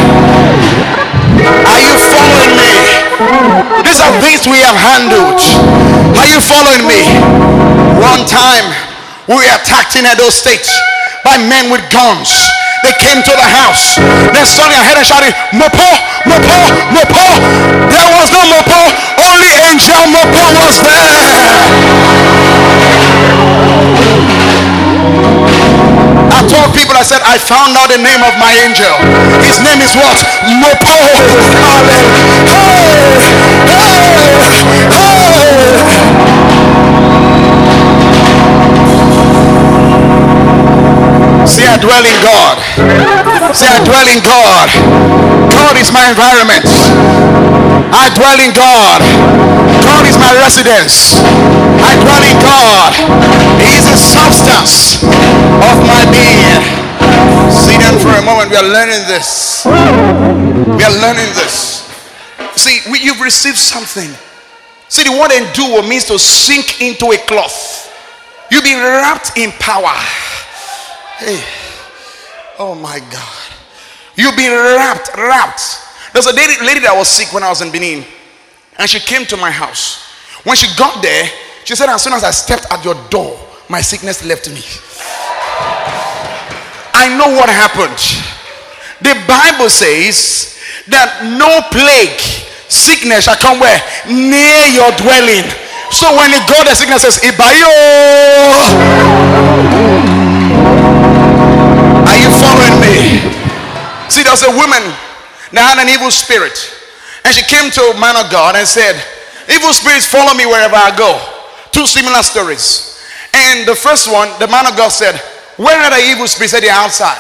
Are 1.65 1.81
you 1.81 1.97
following 1.97 2.53
me? 2.53 2.73
These 3.81 4.01
are 4.05 4.13
things 4.21 4.45
we 4.45 4.61
have 4.61 4.77
handled. 4.77 5.41
Are 6.21 6.29
you 6.29 6.45
following 6.45 6.85
me? 6.85 7.01
One 7.97 8.29
time 8.29 8.77
we 9.25 9.41
were 9.41 9.51
attacked 9.57 9.97
in 9.97 10.05
Edo 10.05 10.29
State 10.29 10.69
by 11.25 11.41
men 11.49 11.73
with 11.73 11.81
guns. 11.89 12.58
They 12.85 12.95
came 13.03 13.21
to 13.23 13.35
the 13.35 13.49
house. 13.63 13.99
Then 14.33 14.47
suddenly 14.47 14.79
I 14.79 14.85
heard 14.87 14.99
and 14.99 15.07
shouted, 15.07 15.35
Mopo, 15.51 15.89
Mopo, 16.31 16.59
Mopo. 16.95 17.27
There 17.91 18.09
was 18.15 18.31
no 18.31 18.43
Mopo. 18.47 18.81
Only 19.19 19.51
angel 19.67 19.99
Mopo 20.15 20.43
was 20.63 20.79
there. 20.87 21.19
I 26.31 26.41
told 26.47 26.71
people, 26.75 26.95
I 26.95 27.03
said, 27.03 27.21
I 27.27 27.37
found 27.39 27.75
out 27.77 27.91
the 27.91 27.99
name 27.99 28.23
of 28.23 28.35
my 28.39 28.53
angel. 28.63 28.95
His 29.43 29.59
name 29.61 29.83
is 29.83 29.95
what? 29.99 30.19
Mopo. 30.47 30.95
Hey, 33.67 33.97
hey, 34.15 34.39
hey. 35.85 35.98
I 41.79 41.87
dwell 41.87 42.03
in 42.03 42.19
God. 42.27 42.59
Say, 43.55 43.71
I 43.71 43.79
dwell 43.87 44.09
in 44.11 44.19
God. 44.27 44.67
God 45.47 45.79
is 45.79 45.95
my 45.95 46.11
environment. 46.11 46.67
I 47.95 48.11
dwell 48.19 48.35
in 48.43 48.51
God. 48.51 48.99
God 49.87 50.03
is 50.11 50.19
my 50.19 50.35
residence. 50.43 51.23
I 51.79 51.95
dwell 52.03 52.19
in 52.27 52.35
God. 52.43 52.91
He 53.63 53.79
is 53.79 53.87
the 53.87 53.95
substance 53.95 55.07
of 55.07 55.79
my 55.87 56.03
being. 56.11 56.67
See 57.55 57.79
then 57.79 57.95
for 58.03 58.11
a 58.11 58.27
moment. 58.27 58.51
We 58.51 58.57
are 58.59 58.67
learning 58.67 59.07
this. 59.07 59.63
We 59.63 60.83
are 60.83 60.97
learning 60.99 61.31
this. 61.39 61.87
See, 62.59 62.83
we, 62.91 62.99
you've 63.07 63.21
received 63.21 63.57
something. 63.57 64.11
See, 64.89 65.05
the 65.07 65.15
word 65.15 65.31
endue 65.31 65.89
means 65.89 66.07
to 66.07 66.19
sink 66.19 66.83
into 66.83 67.13
a 67.13 67.19
cloth. 67.19 67.87
You've 68.51 68.65
been 68.65 68.83
wrapped 68.83 69.39
in 69.39 69.53
power. 69.63 69.95
Hey. 71.23 71.58
Oh 72.59 72.75
my 72.75 72.99
God. 72.99 73.53
You've 74.17 74.37
been 74.37 74.51
wrapped, 74.51 75.17
wrapped. 75.17 75.63
There's 76.13 76.27
a 76.27 76.35
lady, 76.35 76.55
lady 76.65 76.81
that 76.81 76.95
was 76.97 77.09
sick 77.09 77.33
when 77.33 77.45
I 77.45 77.49
was 77.49 77.63
in 77.63 77.71
Benin. 77.71 78.05
And 78.77 78.91
she 78.91 78.99
came 78.99 79.25
to 79.27 79.37
my 79.37 79.51
house. 79.51 80.03
When 80.43 80.57
she 80.57 80.67
got 80.77 81.03
there, 81.03 81.31
she 81.65 81.77
said, 81.77 81.89
as 81.89 82.03
soon 82.03 82.15
as 82.15 82.25
I 82.25 82.31
stepped 82.33 82.67
at 82.73 82.85
your 82.85 82.97
door, 83.11 83.39
my 83.69 83.81
sickness 83.81 84.25
left 84.25 84.49
me. 84.51 84.63
I 86.95 87.15
know 87.15 87.31
what 87.31 87.49
happened. 87.49 87.95
The 88.99 89.15
Bible 89.31 89.71
says 89.71 90.59
that 90.89 91.23
no 91.39 91.63
plague, 91.71 92.19
sickness 92.67 93.31
shall 93.31 93.37
come 93.37 93.61
where? 93.61 93.79
Near 94.11 94.67
your 94.75 94.91
dwelling. 94.99 95.47
So 95.95 96.11
when 96.19 96.35
the 96.35 96.43
God 96.51 96.67
of 96.67 96.75
sickness 96.75 97.03
says, 97.07 97.23
Ibayo, 97.23 97.71
there 104.29 104.37
was 104.37 104.45
a 104.45 104.53
woman 104.61 104.85
that 105.57 105.65
had 105.73 105.81
an 105.81 105.89
evil 105.89 106.13
spirit. 106.13 106.53
And 107.25 107.33
she 107.33 107.41
came 107.49 107.73
to 107.73 107.83
a 107.89 107.97
man 107.97 108.13
of 108.21 108.29
God 108.29 108.61
and 108.61 108.69
said, 108.69 108.93
Evil 109.49 109.73
spirits 109.73 110.05
follow 110.05 110.37
me 110.37 110.45
wherever 110.45 110.77
I 110.77 110.93
go. 110.93 111.17
Two 111.73 111.89
similar 111.89 112.21
stories. 112.21 113.01
And 113.33 113.65
the 113.65 113.73
first 113.73 114.05
one, 114.13 114.29
the 114.37 114.45
man 114.53 114.69
of 114.69 114.77
God 114.77 114.93
said, 114.93 115.17
Where 115.57 115.81
are 115.81 115.89
the 115.89 116.05
evil 116.13 116.29
spirits? 116.29 116.53
Said, 116.53 116.61
They're 116.61 116.77
outside. 116.77 117.17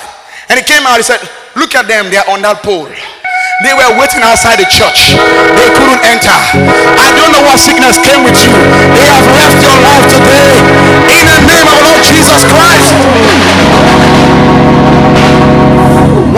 And 0.52 0.61
he 0.61 0.64
came 0.68 0.84
out, 0.84 1.00
he 1.00 1.02
said, 1.02 1.24
Look 1.56 1.72
at 1.72 1.88
them, 1.88 2.12
they're 2.12 2.28
on 2.28 2.44
that 2.44 2.61
pole. 2.61 2.92
They 3.64 3.72
were 3.72 3.88
waiting 3.96 4.20
outside 4.20 4.61
the 4.61 4.68
church. 4.68 5.16
They 5.16 5.68
couldn't 5.80 6.04
enter. 6.04 6.36
I 6.92 7.09
don't 7.16 7.32
know 7.32 7.40
what 7.40 7.56
sickness 7.56 7.96
came 8.04 8.20
with 8.20 8.36
you. 8.36 8.52
They 8.92 9.09
have 9.09 9.24
left 9.32 9.64
your 9.64 9.80
life 9.80 10.04
today. 10.12 10.61
In 11.09 11.24
the 11.24 11.40
name 11.56 11.66
of 11.72 11.78
Lord 11.88 12.04
Jesus 12.04 12.44
Christ. 12.52 13.47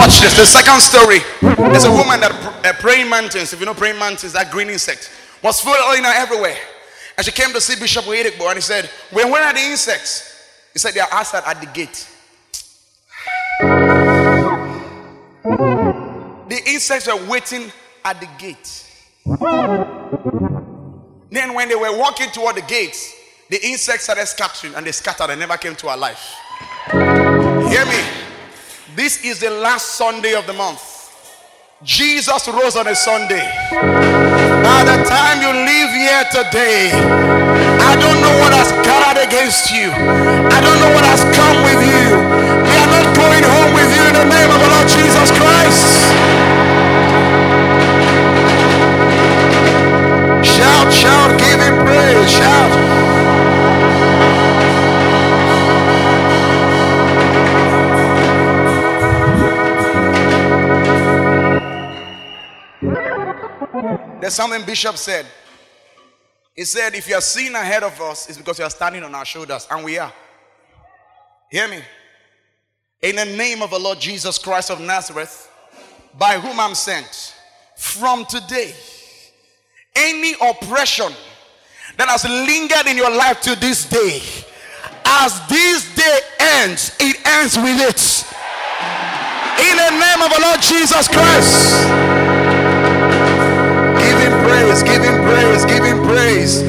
Watch 0.01 0.21
this. 0.23 0.35
The 0.35 0.47
second 0.47 0.81
story. 0.81 1.19
There's 1.71 1.85
a 1.85 1.91
woman 1.91 2.21
that 2.21 2.33
uh, 2.65 2.73
praying 2.81 3.11
mantis. 3.11 3.53
If 3.53 3.61
you 3.61 3.67
know 3.67 3.75
praying 3.75 3.99
mantis, 3.99 4.33
that 4.33 4.51
green 4.51 4.71
insect 4.71 5.11
was 5.43 5.61
following 5.61 6.05
her 6.05 6.15
everywhere. 6.15 6.57
And 7.19 7.27
she 7.27 7.31
came 7.33 7.53
to 7.53 7.61
see 7.61 7.79
Bishop 7.79 8.07
Oyedepo 8.07 8.47
and 8.47 8.55
he 8.55 8.63
said, 8.63 8.89
When 9.13 9.31
where 9.31 9.45
are 9.45 9.53
the 9.53 9.61
insects? 9.61 10.43
He 10.73 10.79
said, 10.79 10.95
They 10.95 11.01
are 11.01 11.13
outside 11.13 11.43
at 11.45 11.61
the 11.61 11.67
gate. 11.67 12.09
The 16.49 16.63
insects 16.67 17.07
were 17.07 17.29
waiting 17.29 17.71
at 18.03 18.19
the 18.21 18.29
gate. 18.39 18.87
Then, 21.31 21.53
when 21.53 21.69
they 21.69 21.75
were 21.75 21.95
walking 21.99 22.31
toward 22.31 22.57
the 22.57 22.63
gates, 22.63 23.15
the 23.51 23.63
insects 23.67 24.05
started 24.05 24.25
scattering 24.25 24.75
and 24.77 24.87
they 24.87 24.93
scattered 24.93 25.29
and 25.29 25.39
never 25.39 25.59
came 25.59 25.75
to 25.77 25.89
our 25.89 25.99
life. 25.99 26.37
Hear 26.91 27.85
me. 27.85 28.30
This 28.97 29.25
is 29.25 29.39
the 29.39 29.51
last 29.51 29.95
Sunday 29.95 30.35
of 30.35 30.47
the 30.47 30.53
month. 30.53 30.83
Jesus 31.83 32.49
rose 32.49 32.75
on 32.77 32.89
a 32.89 32.95
Sunday. 32.95 33.47
By 33.71 34.83
the 34.83 34.99
time 35.07 35.39
you 35.41 35.53
leave 35.63 35.91
here 35.95 36.25
today, 36.35 36.91
I 36.91 37.95
don't 37.95 38.21
know 38.21 38.35
what 38.43 38.53
has 38.53 38.73
gathered 38.85 39.23
against 39.29 39.71
you. 39.71 39.91
I 39.95 40.61
don't 40.61 40.79
know 40.83 40.91
what 40.91 41.05
has 41.07 41.23
come 41.39 41.63
with 41.63 41.80
There's 64.31 64.37
something 64.37 64.65
Bishop 64.65 64.97
said. 64.97 65.27
He 66.55 66.63
said, 66.63 66.95
If 66.95 67.09
you 67.09 67.17
are 67.17 67.21
seeing 67.21 67.53
ahead 67.53 67.83
of 67.83 68.01
us, 68.01 68.29
it's 68.29 68.39
because 68.39 68.61
you 68.61 68.65
are 68.65 68.71
standing 68.71 69.03
on 69.03 69.13
our 69.13 69.25
shoulders, 69.25 69.67
and 69.69 69.85
we 69.85 69.99
are. 69.99 70.13
Hear 71.51 71.67
me. 71.67 71.81
In 73.03 73.17
the 73.17 73.25
name 73.25 73.61
of 73.61 73.71
the 73.71 73.79
Lord 73.81 73.99
Jesus 73.99 74.39
Christ 74.39 74.71
of 74.71 74.81
Nazareth, 74.81 75.51
by 76.17 76.39
whom 76.39 76.61
I'm 76.61 76.77
sent, 76.77 77.35
from 77.77 78.25
today, 78.25 78.73
any 79.97 80.35
oppression 80.35 81.13
that 81.97 82.09
has 82.09 82.25
lingered 82.25 82.87
in 82.87 82.97
your 82.97 83.11
life 83.11 83.41
to 83.41 83.59
this 83.59 83.89
day, 83.89 84.23
as 85.07 85.45
this 85.49 85.93
day 85.97 86.21
ends, 86.39 86.97
it 87.01 87.17
ends 87.27 87.57
with 87.57 87.81
it. 87.81 88.27
In 89.59 89.77
the 89.77 89.91
name 89.91 90.23
of 90.23 90.33
the 90.33 90.41
Lord 90.41 90.63
Jesus 90.63 91.09
Christ. 91.09 92.20
Praise, 94.71 94.85
give 94.85 95.03
him 95.03 95.21
praise, 95.25 95.65
give 95.65 95.83
him 95.83 95.99
praise, 96.07 96.63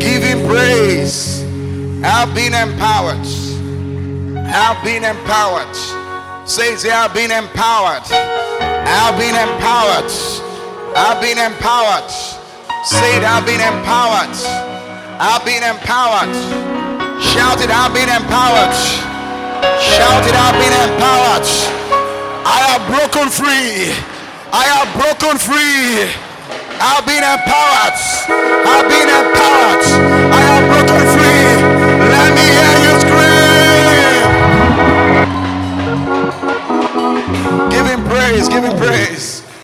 give 0.00 0.22
him 0.22 0.48
praise. 0.48 1.44
I've 2.02 2.34
been 2.34 2.54
empowered. 2.54 3.20
I've 4.48 4.82
been 4.82 5.04
empowered. 5.04 5.76
Says, 6.48 6.86
I 6.86 7.04
have 7.04 7.12
been 7.12 7.30
empowered 7.30 8.08
I've 8.88 9.20
been 9.20 9.36
empowered. 9.36 10.08
I've 10.96 11.20
been 11.20 11.36
empowered. 11.36 12.08
Say 12.88 13.20
it, 13.20 13.24
I've 13.28 13.44
been 13.44 13.60
empowered. 13.60 14.32
I've 15.20 15.44
been 15.44 15.68
empowered. 15.68 16.32
Shout 17.20 17.60
it, 17.60 17.68
I've 17.68 17.92
been 17.92 18.08
empowered. 18.08 18.72
Shout 19.84 20.24
it, 20.24 20.32
I've 20.32 20.56
been 20.56 20.76
empowered. 20.80 21.44
I 22.48 22.72
have 22.72 22.88
broken 22.88 23.28
free. 23.28 23.92
I 24.48 24.64
have 24.64 24.88
broken 24.96 25.36
free. 25.36 26.23
I've 26.86 27.06
been 27.06 27.24
empowered. 27.24 27.96
I've 28.68 28.88
been 28.90 29.08
empowered. 29.08 29.84
I 30.36 30.40
am 30.54 30.68
broken 30.68 31.00
free. 31.16 31.48
Let 32.12 32.30
me 32.36 32.44
hear 32.58 32.76
you 32.84 32.94
scream. 33.04 34.28
Give 37.70 37.86
him 37.86 38.04
praise. 38.04 38.48
Give 38.50 38.64
him 38.64 38.76
praise. 38.76 39.43